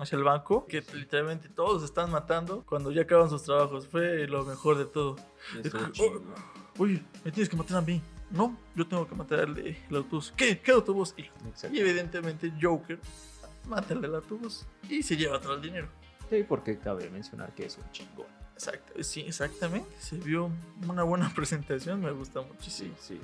hacia 0.00 0.16
el 0.18 0.24
banco, 0.24 0.66
que 0.66 0.82
literalmente 0.94 1.48
todos 1.48 1.84
están 1.84 2.10
matando 2.10 2.64
cuando 2.66 2.90
ya 2.90 3.02
acaban 3.02 3.30
sus 3.30 3.44
trabajos. 3.44 3.86
Fue 3.86 4.26
lo 4.26 4.44
mejor 4.44 4.78
de 4.78 4.86
todo. 4.86 5.14
Estuvo 5.62 5.82
Oh. 6.00 6.82
Oye, 6.82 7.02
me 7.24 7.30
tienes 7.30 7.48
que 7.48 7.56
matar 7.56 7.76
a 7.78 7.82
mí. 7.82 8.02
No, 8.30 8.56
yo 8.74 8.86
tengo 8.86 9.06
que 9.08 9.14
matar 9.14 9.40
al 9.40 9.58
el 9.58 9.76
autobús. 9.96 10.32
¿Qué? 10.36 10.58
¿Qué 10.58 10.72
autobús? 10.72 11.14
Y, 11.16 11.22
y 11.74 11.78
evidentemente 11.80 12.52
Joker 12.60 12.98
mata 13.68 13.94
al 13.94 14.14
autobús 14.14 14.64
y 14.88 15.02
se 15.02 15.16
lleva 15.16 15.40
todo 15.40 15.54
el 15.54 15.62
dinero. 15.62 15.88
Sí, 16.30 16.44
porque 16.48 16.78
cabe 16.78 17.08
mencionar 17.10 17.52
que 17.54 17.66
es 17.66 17.78
un 17.78 17.90
chingón. 17.92 18.26
Exacto, 18.54 19.02
sí, 19.02 19.20
exactamente. 19.20 19.88
Se 20.00 20.16
vio 20.16 20.50
una 20.88 21.02
buena 21.02 21.32
presentación, 21.34 22.00
me 22.00 22.10
gusta 22.10 22.40
muchísimo. 22.42 22.94
Sí, 23.00 23.14
sí. 23.14 23.20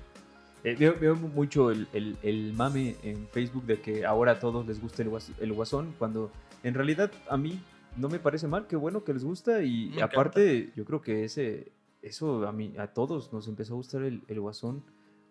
Eh, 0.64 0.76
veo, 0.78 0.96
veo 1.00 1.16
mucho 1.16 1.72
el, 1.72 1.88
el- 1.92 2.16
el 2.22 2.52
mame 2.52 2.94
en 3.02 3.26
Facebook 3.28 3.64
de 3.66 3.80
que 3.80 4.04
ahora 4.06 4.32
a 4.32 4.38
todos 4.38 4.64
les 4.66 4.80
gusta 4.80 5.02
el, 5.02 5.08
guas- 5.10 5.32
el 5.40 5.52
guasón, 5.52 5.92
cuando 5.98 6.30
en 6.62 6.74
realidad 6.74 7.10
a 7.28 7.36
mí 7.36 7.60
no 7.96 8.08
me 8.08 8.20
parece 8.20 8.46
mal, 8.46 8.68
qué 8.68 8.76
bueno 8.76 9.02
que 9.02 9.12
les 9.12 9.24
gusta 9.24 9.62
y 9.64 9.90
Me 9.96 10.02
aparte 10.02 10.70
yo 10.76 10.84
creo 10.84 11.00
que 11.02 11.24
ese, 11.24 11.72
eso 12.02 12.46
a 12.46 12.52
mí, 12.52 12.74
a 12.78 12.88
todos 12.88 13.32
nos 13.32 13.48
empezó 13.48 13.74
a 13.74 13.76
gustar 13.76 14.02
el, 14.02 14.22
el 14.28 14.40
guasón. 14.40 14.84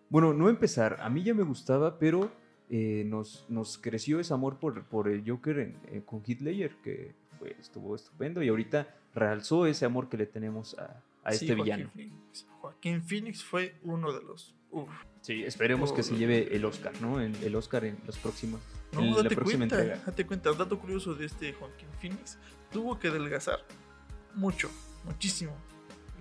Bueno, 0.08 0.32
no 0.34 0.48
empezar, 0.48 0.98
a 1.00 1.08
mí 1.08 1.22
ya 1.22 1.34
me 1.34 1.42
gustaba, 1.42 1.98
pero 1.98 2.30
eh, 2.70 3.04
nos, 3.06 3.46
nos 3.48 3.78
creció 3.78 4.18
ese 4.20 4.32
amor 4.34 4.58
por, 4.58 4.84
por 4.84 5.08
el 5.08 5.22
Joker 5.28 5.58
en- 5.58 5.76
en- 5.90 6.00
con 6.02 6.22
Ledger, 6.26 6.74
que 6.82 7.14
fue, 7.38 7.56
estuvo 7.60 7.94
estupendo 7.94 8.42
y 8.42 8.48
ahorita 8.48 8.94
realzó 9.14 9.66
ese 9.66 9.84
amor 9.84 10.08
que 10.08 10.16
le 10.16 10.26
tenemos 10.26 10.78
a, 10.78 11.02
a 11.24 11.32
Sí, 11.32 11.44
este 11.44 11.56
Joaquín 11.56 11.64
villano. 11.64 11.90
Phoenix. 11.94 12.46
Joaquín 12.60 13.02
Phoenix 13.02 13.44
fue 13.44 13.74
uno 13.82 14.12
de 14.12 14.22
los. 14.22 14.54
uf. 14.70 14.88
Sí, 15.20 15.44
esperemos 15.44 15.92
que 15.92 16.02
se 16.02 16.16
lleve 16.16 16.54
el 16.56 16.64
Oscar, 16.64 16.92
¿no? 17.00 17.20
El, 17.20 17.34
el 17.44 17.54
Oscar 17.54 17.84
en 17.84 17.96
los 18.06 18.18
próximos. 18.18 18.60
No, 18.92 19.00
en 19.02 19.10
la 19.12 19.22
date 19.22 19.34
próxima 19.36 19.58
cuenta, 19.60 19.78
entrega. 19.80 20.02
date 20.04 20.26
cuenta. 20.26 20.50
Un 20.52 20.58
dato 20.58 20.78
curioso 20.80 21.14
de 21.14 21.26
este 21.26 21.52
Joaquín 21.52 21.88
Phoenix. 22.00 22.38
Tuvo 22.72 22.98
que 22.98 23.06
adelgazar 23.08 23.60
mucho, 24.34 24.68
muchísimo. 25.04 25.52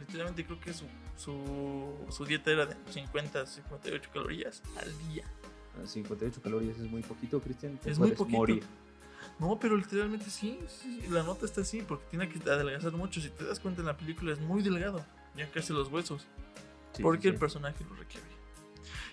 Literalmente 0.02 0.46
creo 0.46 0.60
que 0.60 0.74
su, 0.74 0.86
su, 1.16 1.96
su 2.10 2.26
dieta 2.26 2.52
era 2.52 2.66
de 2.66 2.76
50, 2.90 3.46
58 3.46 4.10
calorías 4.14 4.62
al 4.78 5.08
día. 5.08 5.26
Ah, 5.82 5.86
58 5.86 6.42
calorías 6.42 6.78
es 6.78 6.90
muy 6.90 7.02
poquito, 7.02 7.40
Cristian. 7.40 7.80
Es 7.86 8.00
muy 8.00 8.12
poquito. 8.12 8.38
morir. 8.38 8.64
No, 9.40 9.60
pero 9.60 9.76
literalmente 9.78 10.30
sí, 10.30 10.60
sí, 10.68 11.04
la 11.10 11.24
nota 11.24 11.46
está 11.46 11.62
así 11.62 11.82
porque 11.82 12.06
tiene 12.10 12.30
que 12.30 12.38
adelgazar 12.50 12.92
mucho. 12.94 13.22
Si 13.22 13.30
te 13.30 13.46
das 13.46 13.60
cuenta 13.60 13.82
en 13.82 13.88
la 13.88 13.98
película 13.98 14.34
es 14.34 14.40
muy 14.40 14.62
delgado, 14.62 15.06
ya 15.36 15.50
casi 15.52 15.74
los 15.74 15.88
huesos. 15.88 16.28
Sí, 16.94 17.04
porque 17.04 17.24
sí, 17.24 17.28
el 17.30 17.36
personaje 17.36 17.84
lo 17.84 17.96
requiere. 17.96 18.26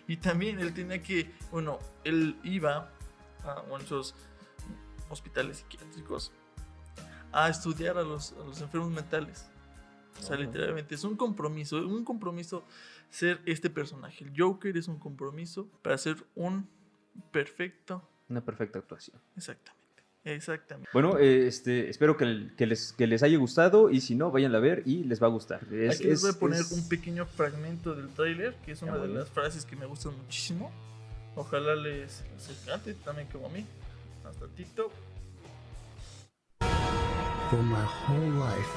Y 0.07 0.17
también 0.17 0.59
él 0.59 0.73
tenía 0.73 1.03
que, 1.03 1.31
bueno, 1.51 1.79
él 2.05 2.37
iba 2.43 2.91
a 3.45 3.63
muchos 3.69 4.15
hospitales 5.11 5.59
psiquiátricos 5.59 6.33
a 7.31 7.49
estudiar 7.49 7.99
a 7.99 8.03
los, 8.03 8.33
a 8.33 8.45
los 8.45 8.61
enfermos 8.61 8.91
mentales. 8.91 9.47
O 10.19 10.23
sea, 10.23 10.37
literalmente 10.37 10.95
es 10.95 11.05
un 11.05 11.17
compromiso, 11.17 11.77
un 11.87 12.05
compromiso 12.05 12.65
ser 13.11 13.41
este 13.47 13.71
personaje. 13.71 14.25
El 14.25 14.33
Joker 14.37 14.77
es 14.77 14.89
un 14.89 14.99
compromiso 14.99 15.69
para 15.83 15.97
ser 15.99 16.17
un 16.35 16.69
perfecto. 17.31 18.03
Una 18.29 18.41
perfecta 18.41 18.79
actuación. 18.79 19.19
Exactamente, 19.37 20.03
exactamente. 20.25 20.91
Bueno, 20.93 21.19
eh, 21.19 21.47
este, 21.47 21.89
espero 21.89 22.17
que, 22.17 22.27
les, 22.67 22.93
que 22.93 23.07
les 23.07 23.23
haya 23.23 23.39
gustado 23.39 23.91
y 23.91 24.01
si 24.01 24.15
no, 24.15 24.31
vayan 24.31 24.55
a 24.55 24.59
ver 24.59 24.83
y 24.85 25.05
les 25.05 25.23
va 25.23 25.27
a 25.29 25.31
gustar. 25.31 25.63
Es- 25.73 25.97
Aquí 25.97 26.05
les 26.09 26.21
voy 26.21 26.31
es- 26.31 26.37
a 26.37 26.39
poner 26.39 26.61
es- 26.61 26.73
un 26.73 26.89
pequeño 26.89 27.25
fragmento 27.27 27.95
del 27.95 28.09
tráiler, 28.09 28.55
que 28.65 28.73
es 28.73 28.81
Ya, 28.81 28.87
una 28.93 28.99
de 28.99 29.09
las 29.09 29.29
frases 29.31 29.65
que 29.65 29.77
me 29.77 29.87
gustan 29.87 30.17
muchísimo. 30.17 30.71
Ojalá 31.37 31.75
les, 31.77 32.25
les 32.35 32.63
encante, 32.63 32.95
también 32.95 33.29
como 33.29 33.47
a 33.47 33.51
mí. 33.51 33.65
Hasta 34.29 34.47
TikTok. 34.49 34.93
For 37.51 37.63
my 37.63 37.77
whole 38.07 38.29
life, 38.29 38.69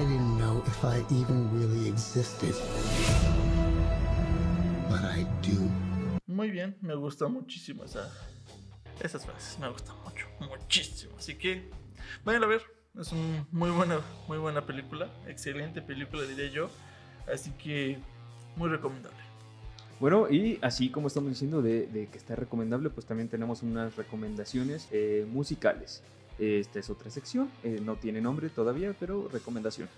I 0.00 0.04
didn't 0.04 0.38
know 0.38 0.62
if 0.66 0.82
I 0.82 1.04
even 1.10 1.50
really 1.52 1.86
existed. 1.86 2.54
But 4.88 5.04
I 5.04 5.26
do. 5.42 5.68
Muy 6.26 6.50
bien, 6.50 6.74
me 6.80 6.94
gusta 6.94 7.28
muchísimo 7.28 7.84
esa, 7.84 8.10
esas 8.98 9.26
frases, 9.26 9.58
me 9.58 9.68
gustan 9.68 9.96
mucho, 10.02 10.26
muchísimo. 10.40 11.12
Así 11.18 11.34
que 11.34 11.68
vayan 12.24 12.44
a 12.44 12.46
ver, 12.46 12.62
es 12.98 13.12
una 13.12 13.46
muy 13.52 13.68
buena, 13.68 14.00
muy 14.26 14.38
buena 14.38 14.64
película, 14.64 15.10
excelente 15.26 15.82
película 15.82 16.22
diría 16.22 16.48
yo. 16.50 16.70
Así 17.30 17.50
que 17.50 17.98
muy 18.56 18.70
recomendable. 18.70 19.18
Bueno, 19.98 20.30
y 20.30 20.58
así 20.62 20.88
como 20.88 21.08
estamos 21.08 21.28
diciendo 21.28 21.60
de, 21.60 21.88
de 21.88 22.06
que 22.06 22.16
está 22.16 22.34
recomendable, 22.36 22.88
pues 22.88 23.04
también 23.04 23.28
tenemos 23.28 23.62
unas 23.62 23.94
recomendaciones 23.96 24.88
eh, 24.92 25.26
musicales. 25.30 26.02
Esta 26.40 26.78
es 26.78 26.88
otra 26.90 27.10
sección, 27.10 27.50
eh, 27.62 27.80
no 27.84 27.96
tiene 27.96 28.20
nombre 28.20 28.48
todavía, 28.48 28.94
pero 28.98 29.28
recomendación. 29.28 29.88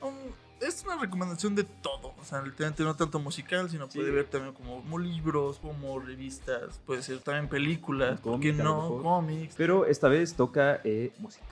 Um, 0.00 0.12
es 0.60 0.82
una 0.84 0.96
recomendación 0.96 1.54
de 1.54 1.62
todo, 1.64 2.12
o 2.20 2.24
sea, 2.24 2.42
literalmente 2.42 2.82
no 2.82 2.96
tanto 2.96 3.20
musical, 3.20 3.70
sino 3.70 3.88
Sí. 3.88 3.98
puede 3.98 4.10
ver 4.10 4.26
también 4.26 4.52
como, 4.52 4.82
como 4.82 4.98
libros, 4.98 5.58
como 5.60 6.00
revistas, 6.00 6.80
puede 6.86 7.02
ser 7.02 7.20
también 7.20 7.48
películas, 7.48 8.20
¿por 8.20 8.40
qué 8.40 8.50
Cómic, 8.50 8.60
a 8.60 8.64
lo 8.64 8.88
no? 8.96 9.02
Cómics. 9.02 9.54
Pero 9.56 9.86
esta 9.86 10.08
vez 10.08 10.34
toca 10.34 10.80
eh, 10.84 11.12
música. 11.18 11.44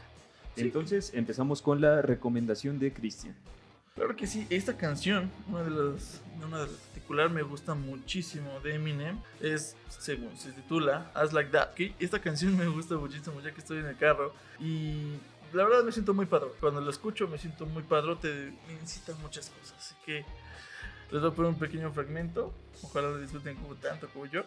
Sí. 0.56 0.62
Entonces 0.62 1.12
empezamos 1.14 1.62
con 1.62 1.80
la 1.80 2.02
recomendación 2.02 2.78
de 2.80 2.92
Cristian. 2.92 3.36
Claro 3.94 4.16
que 4.16 4.26
sí, 4.26 4.46
esta 4.50 4.76
canción, 4.76 5.31
una 5.48 5.62
de 5.62 5.70
las, 5.70 6.20
una 6.37 6.59
de 6.59 6.66
las 6.66 6.90
particular 7.11 7.31
me 7.31 7.42
gusta 7.42 7.74
muchísimo 7.74 8.61
de 8.61 8.76
Eminem, 8.76 9.18
es, 9.40 9.76
según 9.88 10.37
se 10.38 10.53
titula, 10.53 11.11
As 11.12 11.33
Like 11.33 11.50
That. 11.50 11.74
que 11.74 11.94
Esta 11.98 12.20
canción 12.20 12.57
me 12.59 12.66
gusta 12.66 12.96
muchísimo 12.96 13.40
ya 13.40 13.53
que 13.53 13.61
estoy 13.61 13.79
en 13.79 13.87
el 13.87 13.96
carro 13.96 14.33
y 14.61 15.14
la 15.53 15.64
verdad 15.64 15.83
me 15.83 15.90
siento 15.90 16.14
muy 16.14 16.26
padre. 16.26 16.50
Cuando 16.61 16.81
la 16.81 16.90
escucho 16.90 17.26
me 17.26 17.37
siento 17.37 17.66
muy 17.66 17.83
padrote, 17.83 18.53
me 18.68 18.74
incitan 18.74 19.20
muchas 19.22 19.50
cosas. 19.50 19.76
Así 19.79 19.94
que 20.07 20.24
les 21.11 21.20
voy 21.20 21.31
a 21.31 21.35
poner 21.35 21.50
un 21.50 21.59
pequeño 21.59 21.92
fragmento, 21.92 22.53
ojalá 22.83 23.09
lo 23.09 23.18
disfruten 23.18 23.57
como 23.57 23.74
tanto 23.74 24.09
como 24.11 24.26
yo. 24.26 24.44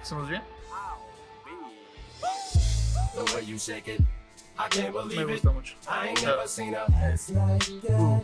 ¿Estamos 0.00 0.28
bien? 0.28 0.42
The 3.14 3.34
way 3.34 3.46
you 3.46 3.58
shake 3.58 3.88
it, 3.88 4.00
Me 4.76 4.90
believe 4.90 5.22
it. 5.22 5.28
gusta 5.42 5.50
mucho. 5.52 5.74
I 5.88 6.08
ain't 6.08 6.18
O 6.18 6.20
sea, 6.20 6.30
never 6.30 6.48
seen 6.48 6.74
a 6.74 6.84
ass 6.84 7.30
like 7.30 7.80
that. 7.86 8.22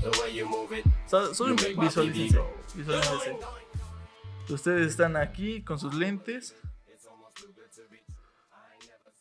The 0.00 0.10
way 0.20 0.34
you 0.34 0.46
move 0.48 0.72
it, 0.78 0.84
So- 1.06 1.32
Solo 1.34 1.54
visualícense, 1.56 2.38
visualícense. 2.74 3.38
Ustedes 4.50 4.88
están 4.88 5.16
aquí 5.16 5.62
con 5.62 5.78
sus 5.78 5.94
lentes, 5.94 6.54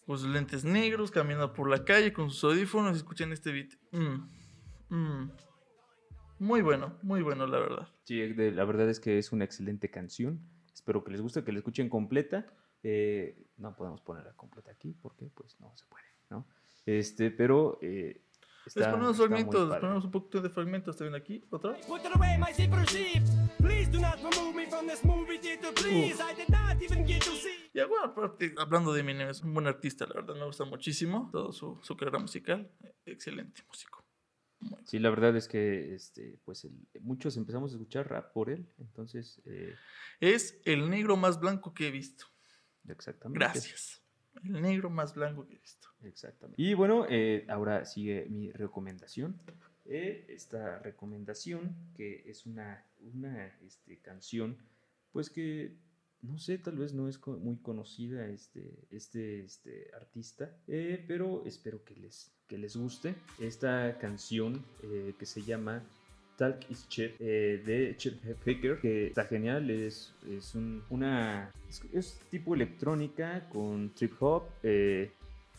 con 0.05 0.17
sus 0.19 0.27
lentes 0.27 0.65
negros, 0.65 1.11
caminando 1.11 1.53
por 1.53 1.69
la 1.69 1.85
calle 1.85 2.11
con 2.11 2.29
sus 2.29 2.43
audífonos 2.43 2.93
y 2.93 2.97
escuchan 2.97 3.31
este 3.31 3.51
beat. 3.53 3.69
Mm, 3.91 4.29
mm. 4.89 5.31
Muy 6.39 6.61
bueno, 6.61 6.97
muy 7.03 7.21
bueno, 7.21 7.47
la 7.47 7.59
verdad. 7.59 7.87
Sí, 8.03 8.19
de- 8.19 8.51
la 8.51 8.65
verdad 8.65 8.89
es 8.89 8.99
que 8.99 9.17
es 9.17 9.31
una 9.31 9.45
excelente 9.45 9.89
canción. 9.89 10.41
Espero 10.73 11.03
que 11.05 11.11
les 11.11 11.21
guste, 11.21 11.43
que 11.45 11.53
la 11.53 11.59
escuchen 11.59 11.87
completa. 11.87 12.45
Eh, 12.83 13.47
no 13.55 13.73
podemos 13.77 14.01
ponerla 14.01 14.33
completa 14.33 14.71
aquí 14.71 14.93
porque 15.01 15.29
pues 15.33 15.57
no 15.61 15.71
se 15.77 15.85
puede, 15.85 16.03
¿no? 16.29 16.47
Este, 16.85 17.31
pero 17.31 17.79
eh, 17.81 18.21
Les 18.65 18.75
está, 18.77 18.91
ponemos 18.91 19.11
está 19.11 19.27
muy 19.29 19.37
fragmentos, 19.37 19.69
les 19.69 19.79
ponemos 19.79 20.05
un 20.05 20.11
poquito 20.11 20.41
de 20.41 20.49
fragmentos 20.49 20.97
también 20.97 21.15
aquí. 21.15 21.43
¿Otra? 21.49 21.77
Y 27.73 27.79
bueno, 27.87 28.05
aparte, 28.05 28.53
hablando 28.57 28.93
de 28.93 28.99
Eminem, 29.01 29.29
es 29.29 29.41
un 29.41 29.53
buen 29.53 29.67
artista, 29.67 30.05
la 30.05 30.13
verdad, 30.15 30.35
me 30.35 30.45
gusta 30.45 30.65
muchísimo 30.65 31.29
todo 31.31 31.51
su, 31.51 31.79
su 31.81 31.95
carrera 31.97 32.19
musical. 32.19 32.69
Excelente 33.05 33.63
músico. 33.67 34.03
Muy 34.59 34.79
Sí, 34.85 34.99
la 34.99 35.09
verdad 35.09 35.35
es 35.35 35.47
que 35.47 35.93
este, 35.93 36.39
pues 36.45 36.63
el- 36.65 36.87
muchos 37.01 37.35
empezamos 37.37 37.71
a 37.71 37.75
escuchar 37.75 38.09
rap 38.09 38.31
por 38.33 38.49
él, 38.49 38.67
entonces 38.79 39.41
eh, 39.45 39.73
Es 40.19 40.59
el 40.65 40.89
negro 40.89 41.17
más 41.17 41.39
blanco 41.39 41.73
que 41.73 41.87
he 41.87 41.91
visto. 41.91 42.27
exactamente. 42.87 43.39
Gracias. 43.39 44.01
El 44.43 44.61
negro 44.61 44.89
más 44.89 45.13
blanco 45.13 45.45
que 45.47 45.55
he 45.55 45.59
visto. 45.59 45.89
Exactamente. 46.03 46.61
Y 46.61 46.73
bueno, 46.73 47.05
eh, 47.09 47.45
ahora 47.49 47.85
sigue 47.85 48.27
mi 48.29 48.51
recomendación. 48.51 49.35
Eh, 49.85 50.25
esta 50.29 50.79
recomendación, 50.79 51.75
que 51.95 52.23
es 52.27 52.45
una, 52.45 52.83
una 53.13 53.47
este, 53.65 53.97
canción, 53.97 54.57
pues 55.11 55.29
que, 55.29 55.75
no 56.21 56.37
sé, 56.37 56.57
tal 56.57 56.77
vez 56.77 56.93
no 56.93 57.09
es 57.09 57.19
muy 57.27 57.57
conocida 57.57 58.27
este, 58.27 58.63
este, 58.91 59.41
este 59.43 59.87
artista, 59.93 60.55
eh, 60.67 61.03
pero 61.07 61.43
espero 61.45 61.83
que 61.83 61.95
les, 61.95 62.31
que 62.47 62.57
les 62.57 62.75
guste. 62.77 63.15
Esta 63.39 63.97
canción 63.99 64.63
que 65.19 65.25
se 65.25 65.41
llama 65.41 65.83
Talk 66.37 66.69
is 66.71 66.87
Cheap 66.87 67.19
de 67.19 67.93
Chip 67.97 68.23
Faker, 68.45 68.79
que 68.79 69.07
está 69.07 69.25
genial, 69.25 69.69
es, 69.69 70.13
es 70.29 70.55
un- 70.55 70.81
una 70.89 71.51
es, 71.93 72.17
tipo 72.31 72.55
electrónica 72.55 73.47
con 73.49 73.93
trip 73.93 74.13
hop 74.21 74.43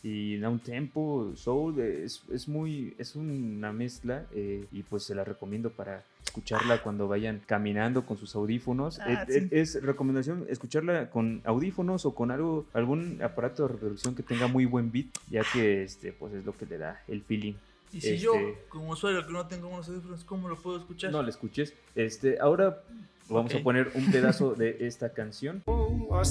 y 0.05 0.37
da 0.39 0.51
un 0.51 0.59
tempo, 0.61 1.33
soul, 1.35 1.81
es, 1.81 2.23
es 2.31 2.47
muy, 2.47 2.95
es 2.99 3.17
una 3.17 3.73
mezcla 3.73 4.27
eh, 4.35 4.67
y 4.71 4.83
pues 4.83 5.03
se 5.05 5.15
la 5.15 5.25
recomiendo 5.25 5.71
para 5.71 6.05
escucharla 6.23 6.83
cuando 6.83 7.09
vayan 7.09 7.41
caminando 7.47 8.05
con 8.05 8.19
sus 8.19 8.35
audífonos. 8.37 9.01
Ah, 9.01 9.25
Eh, 9.29 9.33
sí. 9.33 9.39
eh, 9.39 9.49
es 9.63 9.83
recomendación 9.83 10.45
escucharla 10.51 11.09
con 11.09 11.41
audífonos 11.45 12.05
o 12.05 12.15
con 12.15 12.31
algo, 12.31 12.67
algún 12.75 13.19
aparato 13.23 13.63
de 13.67 13.73
reproducción 13.73 14.15
que 14.15 14.23
tenga 14.23 14.47
muy 14.47 14.67
buen 14.67 14.93
beat, 14.93 15.07
ya 15.31 15.43
que 15.55 15.85
este 15.85 16.13
pues 16.13 16.35
es 16.35 16.45
lo 16.45 16.53
que 16.53 16.67
le 16.67 16.77
da 16.77 17.01
el 17.09 17.23
feeling 17.23 17.55
Y 17.91 18.01
si 18.03 18.19
yo, 18.19 18.35
Este- 18.35 18.59
como 18.69 18.91
usuario 18.91 19.27
que 19.27 19.33
no 19.33 19.47
tengo 19.47 19.69
unos 19.69 19.89
audífonos, 19.89 20.23
¿cómo 20.25 20.49
lo 20.51 20.57
puedo 20.57 20.77
escuchar? 20.77 21.13
No 21.13 21.23
le 21.23 21.31
escuches. 21.31 21.73
Este, 21.95 22.39
ahora 22.41 22.83
vamos 23.31 23.55
Ok. 23.55 23.61
a 23.61 23.63
poner 23.63 23.91
un 23.95 24.05
pedazo 24.13 24.55
de 24.55 24.77
esta 24.87 25.15
canción. 25.15 25.63
I 25.67 26.23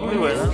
Muy 0.00 0.16
buena. 0.16 0.50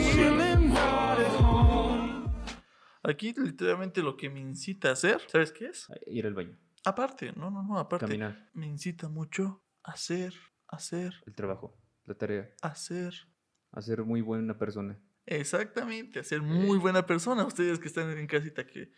Aquí 3.03 3.33
literalmente 3.37 4.03
lo 4.03 4.17
que 4.17 4.29
me 4.29 4.41
incita 4.41 4.89
a 4.89 4.93
hacer, 4.93 5.21
¿sabes 5.29 5.53
qué 5.53 5.67
es? 5.67 5.87
Ir 6.07 6.27
al 6.27 6.35
baño, 6.35 6.59
Aparte, 6.85 7.33
no, 7.37 7.51
no, 7.51 7.63
no, 7.63 7.79
aparte. 7.79 8.07
caminar, 8.07 8.51
Me 8.53 8.67
incita 8.67 9.09
mucho 9.09 9.65
a 9.85 9.93
hacer, 9.93 10.35
hacer, 10.67 11.15
el 11.27 11.35
trabajo, 11.35 11.79
la 12.05 12.15
tarea, 12.15 12.51
hacer. 12.63 13.15
a 13.71 13.81
ser 13.81 14.03
muy 14.03 14.21
buena 14.21 14.59
persona. 14.59 15.01
Exactamente, 15.27 16.19
a 16.19 16.25
ser 16.25 16.43
muy 16.43 16.79
buena 16.79 17.07
persona. 17.07 17.45
Ustedes 17.45 17.79
que 17.79 17.87
están 17.87 18.11
en 18.11 18.27
casita 18.27 18.67
que 18.67 18.91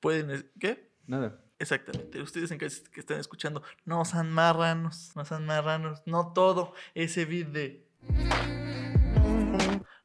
pueden... 0.00 0.50
¿Qué? 0.60 0.94
Nada. 1.06 1.43
Exactamente, 1.64 2.20
ustedes 2.20 2.50
en 2.50 2.58
casita 2.58 2.90
que 2.90 3.00
están 3.00 3.18
escuchando, 3.18 3.62
no 3.86 4.04
sean 4.04 4.30
marranos, 4.30 5.12
no 5.16 5.24
sean 5.24 5.46
marranos, 5.46 6.02
no 6.04 6.34
todo 6.34 6.74
ese 6.94 7.24
beat 7.24 7.48
de... 7.48 7.88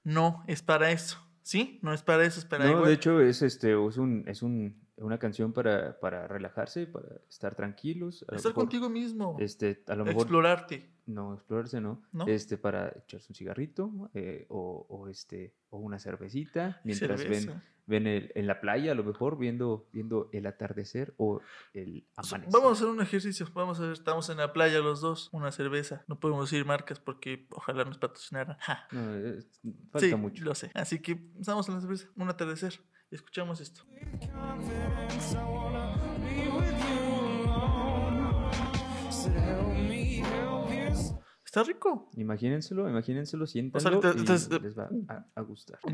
No, 0.05 0.41
es 0.47 0.61
para 0.61 0.91
eso, 0.91 1.17
¿sí? 1.41 1.77
No 1.81 1.93
es 1.93 2.01
para 2.01 2.23
eso, 2.23 2.39
es 2.39 2.45
para 2.45 2.63
No, 2.63 2.71
igual. 2.71 2.85
de 2.85 2.93
hecho 2.93 3.19
es 3.19 3.41
este 3.41 3.71
es 3.73 3.97
un 3.97 4.23
es 4.25 4.41
un 4.41 4.87
una 4.95 5.17
canción 5.17 5.51
para, 5.51 5.99
para 5.99 6.27
relajarse, 6.27 6.87
para 6.87 7.07
estar 7.29 7.55
tranquilos. 7.55 8.23
a 8.29 8.35
Estar 8.35 8.51
mejor, 8.51 8.63
contigo 8.63 8.89
mismo, 8.89 9.35
Este, 9.39 9.83
a 9.87 9.95
lo 9.95 10.05
mejor 10.05 10.21
explorarte. 10.23 10.89
No 11.09 11.33
explorarse, 11.33 11.81
¿no? 11.81 12.01
¿No? 12.11 12.25
Este 12.27 12.57
para 12.57 12.89
echarse 12.89 13.27
un 13.29 13.35
cigarrito 13.35 14.09
eh, 14.13 14.45
o, 14.49 14.85
o 14.89 15.07
este 15.09 15.53
o 15.69 15.77
una 15.79 15.99
cervecita 15.99 16.79
mientras 16.85 17.19
ven 17.23 17.33
cerveza. 17.41 17.63
ven 17.87 18.05
el- 18.07 18.31
en 18.35 18.45
la 18.47 18.61
playa 18.61 18.91
a 18.91 18.95
lo 18.95 19.03
mejor 19.03 19.37
viendo 19.37 19.87
viendo 19.91 20.29
el 20.33 20.45
atardecer 20.45 21.13
o 21.17 21.41
el 21.73 22.05
amanecer. 22.15 22.51
Vamos 22.53 22.69
a 22.69 22.73
hacer 22.73 22.87
un 22.87 23.01
ejercicio. 23.01 23.47
Vamos 23.53 23.79
a 23.79 23.83
ver, 23.83 23.93
estamos 23.93 24.29
en 24.29 24.37
la 24.37 24.53
playa 24.53 24.79
los 24.79 25.01
dos. 25.01 25.29
Una 25.31 25.51
cerveza. 25.51 26.03
No 26.07 26.19
podemos 26.19 26.49
decir 26.49 26.65
marcas 26.65 26.99
porque 26.99 27.47
ojalá 27.51 27.85
nos 27.85 27.97
patrocinaran. 27.97 28.57
Ja. 28.59 28.87
No, 28.91 29.15
es- 29.15 29.47
falta 29.91 30.07
Sí, 30.07 30.15
mucho. 30.15 30.43
lo 30.45 30.53
sé. 30.55 30.69
Así 30.75 30.99
que 30.99 31.19
estamos 31.39 31.67
en 31.69 31.75
la 31.75 31.81
cerveza. 31.81 32.07
Un 32.15 32.29
atardecer. 32.29 32.79
Y 33.11 33.15
escuchamos 33.15 33.59
esto. 33.59 33.83
Está 41.49 41.63
rico. 41.63 42.07
Imagínenselo, 42.15 42.87
imagínenselo, 42.87 43.47
siéntanlo 43.47 43.89
ahorita- 43.89 44.13
y 44.15 44.19
entonces, 44.19 44.51
eh, 44.51 44.59
les 44.61 44.77
va 44.77 44.87
a, 45.07 45.25
a 45.33 45.41
gustar. 45.41 45.79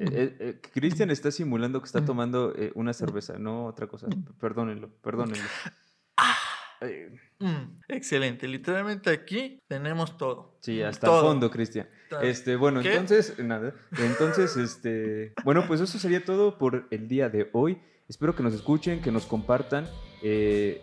Eh, 0.00 0.04
eh, 0.12 0.36
eh, 0.38 0.60
Cristian 0.72 1.10
está 1.10 1.32
simulando 1.32 1.80
que 1.80 1.86
está 1.86 2.04
tomando 2.04 2.54
eh, 2.54 2.70
una 2.76 2.92
cerveza, 2.92 3.36
no 3.36 3.66
otra 3.66 3.88
cosa. 3.88 4.06
Perdónenlo, 4.38 4.90
perdónenlo. 5.02 5.42
Eh, 6.80 7.16
Mm, 7.40 7.80
excelente. 7.88 8.46
Literalmente 8.46 9.10
aquí 9.10 9.60
tenemos 9.68 10.16
todo. 10.16 10.56
sí, 10.60 10.80
Mm, 10.82 10.86
hasta 10.86 11.06
todo. 11.06 11.20
el 11.20 11.26
fondo, 11.26 11.50
Cristian. 11.50 11.88
Este, 12.22 12.54
bueno, 12.56 12.80
¿Qué? 12.80 12.92
entonces, 12.92 13.36
nada. 13.40 13.74
Entonces, 13.98 14.56
este, 14.56 15.32
bueno, 15.44 15.64
pues 15.66 15.80
eso 15.80 15.98
sería 15.98 16.24
todo 16.24 16.58
por 16.58 16.86
el 16.92 17.08
día 17.08 17.28
de 17.28 17.48
hoy. 17.52 17.78
Espero 18.08 18.36
que 18.36 18.42
nos 18.44 18.54
escuchen, 18.54 19.00
que 19.00 19.10
nos 19.10 19.26
compartan, 19.26 19.86
que, 20.20 20.82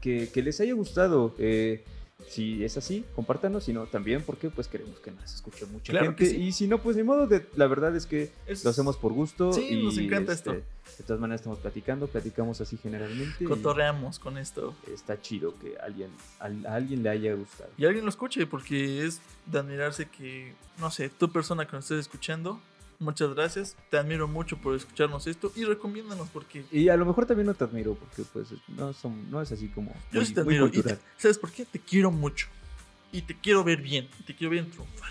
que- 0.00 0.28
que 0.32 0.42
les 0.42 0.58
haya 0.60 0.72
gustado. 0.74 1.34
eh, 1.38 1.84
si 2.28 2.64
es 2.64 2.76
así, 2.76 3.04
compártanos, 3.14 3.64
si 3.64 3.72
no, 3.72 3.86
también, 3.86 4.22
porque 4.22 4.48
pues 4.50 4.68
queremos 4.68 4.98
que 5.00 5.10
nos 5.10 5.34
escuche 5.34 5.66
mucha 5.66 5.92
Claro 5.92 6.06
gente. 6.08 6.26
sí. 6.26 6.36
Y 6.36 6.52
si 6.52 6.66
no, 6.66 6.78
pues 6.78 6.96
de 6.96 7.04
modo, 7.04 7.26
de, 7.26 7.46
la 7.56 7.66
verdad 7.66 7.94
es 7.96 8.06
que 8.06 8.30
Es- 8.46 8.64
lo 8.64 8.70
hacemos 8.70 8.96
por 8.96 9.12
gusto. 9.12 9.52
Sí, 9.52 9.66
y, 9.70 9.82
nos 9.84 9.98
encanta 9.98 10.32
este, 10.32 10.50
esto. 10.50 10.62
De 10.98 11.04
todas 11.04 11.20
maneras 11.20 11.40
estamos 11.40 11.58
platicando, 11.58 12.06
platicamos 12.06 12.60
así 12.60 12.76
generalmente. 12.76 13.44
Cotorreamos 13.44 14.18
con 14.18 14.36
esto. 14.38 14.74
Está 14.92 15.20
chido 15.20 15.54
que 15.58 15.76
alguien, 15.78 16.10
al- 16.38 16.66
a 16.66 16.74
alguien 16.74 17.02
le 17.02 17.08
haya 17.08 17.34
gustado. 17.34 17.70
Y 17.78 17.84
alguien 17.86 18.04
lo 18.04 18.10
escuche 18.10 18.46
porque 18.46 19.04
es 19.06 19.20
de 19.46 19.58
admirarse 19.58 20.06
que, 20.06 20.52
no 20.78 20.90
sé, 20.90 21.08
tu 21.08 21.30
persona 21.30 21.66
que 21.66 21.72
nos 21.76 21.84
estés 21.84 22.00
escuchando, 22.00 22.60
muchas 23.02 23.34
gracias. 23.34 23.76
Te 23.90 23.98
admiro 23.98 24.26
mucho 24.28 24.56
por 24.56 24.74
escucharnos 24.74 25.26
esto 25.26 25.52
y 25.54 25.64
recomiéndanos 25.64 26.28
porque 26.32 26.64
Y 26.72 26.88
a 26.88 26.96
lo 26.96 27.04
mejor 27.04 27.26
también 27.26 27.46
no 27.46 27.54
te 27.54 27.64
admiro, 27.64 27.94
porque 27.94 28.22
pues 28.32 28.48
no, 28.68 28.92
son, 28.92 29.30
no 29.30 29.42
es 29.42 29.52
así 29.52 29.68
como... 29.68 29.92
yo 30.10 30.20
muy- 30.20 30.26
sí 30.26 30.34
te 30.34 30.40
admiro. 30.40 30.66
Y 30.68 30.82
te-. 30.82 30.98
¿Sabes 31.18 31.38
por 31.38 31.50
qué? 31.50 31.64
Te 31.64 31.78
quiero 31.78 32.10
mucho. 32.10 32.46
Y 33.12 33.22
te 33.22 33.38
quiero 33.38 33.62
ver 33.64 33.82
bien. 33.82 34.08
Y 34.20 34.22
te 34.22 34.34
quiero 34.34 34.52
ver 34.52 34.64
triunfar. 34.70 35.10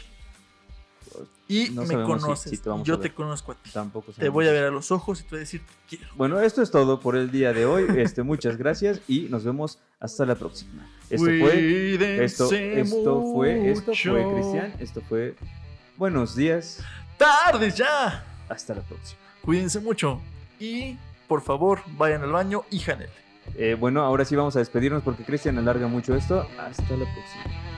Y 1.48 1.70
No 1.72 1.82
me 1.82 1.88
si- 1.90 1.94
conoces. 1.96 2.50
si 2.52 2.58
te 2.58 2.70
vamos 2.70 2.88
y 2.88 2.90
yo 2.90 2.98
te 2.98 3.14
conozco 3.14 3.52
a 3.52 3.56
ti. 3.56 3.70
Tampoco 3.72 4.14
Te 4.14 4.30
voy 4.30 4.48
a 4.48 4.52
ver 4.54 4.64
a 4.64 4.72
los 4.72 4.92
ojos 4.92 5.20
y 5.20 5.24
te 5.24 5.30
voy 5.32 5.38
a 5.38 5.40
decir 5.42 5.62
te 5.62 5.98
quiero. 5.98 6.14
Bueno, 6.16 6.40
esto 6.40 6.62
es 6.62 6.72
todo 6.72 7.02
por 7.02 7.18
el 7.18 7.30
día 7.32 7.52
de 7.52 7.66
hoy. 7.66 7.86
Este, 7.98 8.24
muchas 8.24 8.56
gracias 8.58 9.02
y 9.10 9.22
nos 9.30 9.44
vemos 9.44 9.80
hasta 10.00 10.26
la 10.26 10.36
próxima. 10.36 10.90
Esto 11.10 11.26
fue, 11.26 11.96
esto, 12.24 12.50
esto 12.54 13.34
fue, 13.34 13.70
esto 13.72 13.94
fue. 13.94 14.34
Cristian. 14.34 14.74
Esto 14.80 15.02
fue 15.02 15.36
Buenos 15.98 16.36
días. 16.38 16.82
Tardes 17.22 17.78
ya. 17.78 18.24
Hasta 18.50 18.74
la 18.74 18.82
próxima. 18.82 19.20
Cuídense 19.44 19.80
mucho. 19.80 20.20
Y 20.60 20.98
por 21.28 21.42
favor, 21.42 21.82
vayan 21.98 22.24
al 22.24 22.32
baño 22.32 22.64
y 22.72 22.80
janel. 22.80 23.10
Eh, 23.56 23.76
bueno, 23.80 24.02
ahora 24.04 24.26
sí 24.26 24.36
vamos 24.36 24.56
a 24.56 24.60
despedirnos 24.60 25.04
porque 25.04 25.24
Cristian 25.24 25.58
alarga 25.60 25.88
mucho 25.88 26.16
esto. 26.16 26.48
Hasta 26.60 26.98
la 26.98 27.06
próxima. 27.06 27.71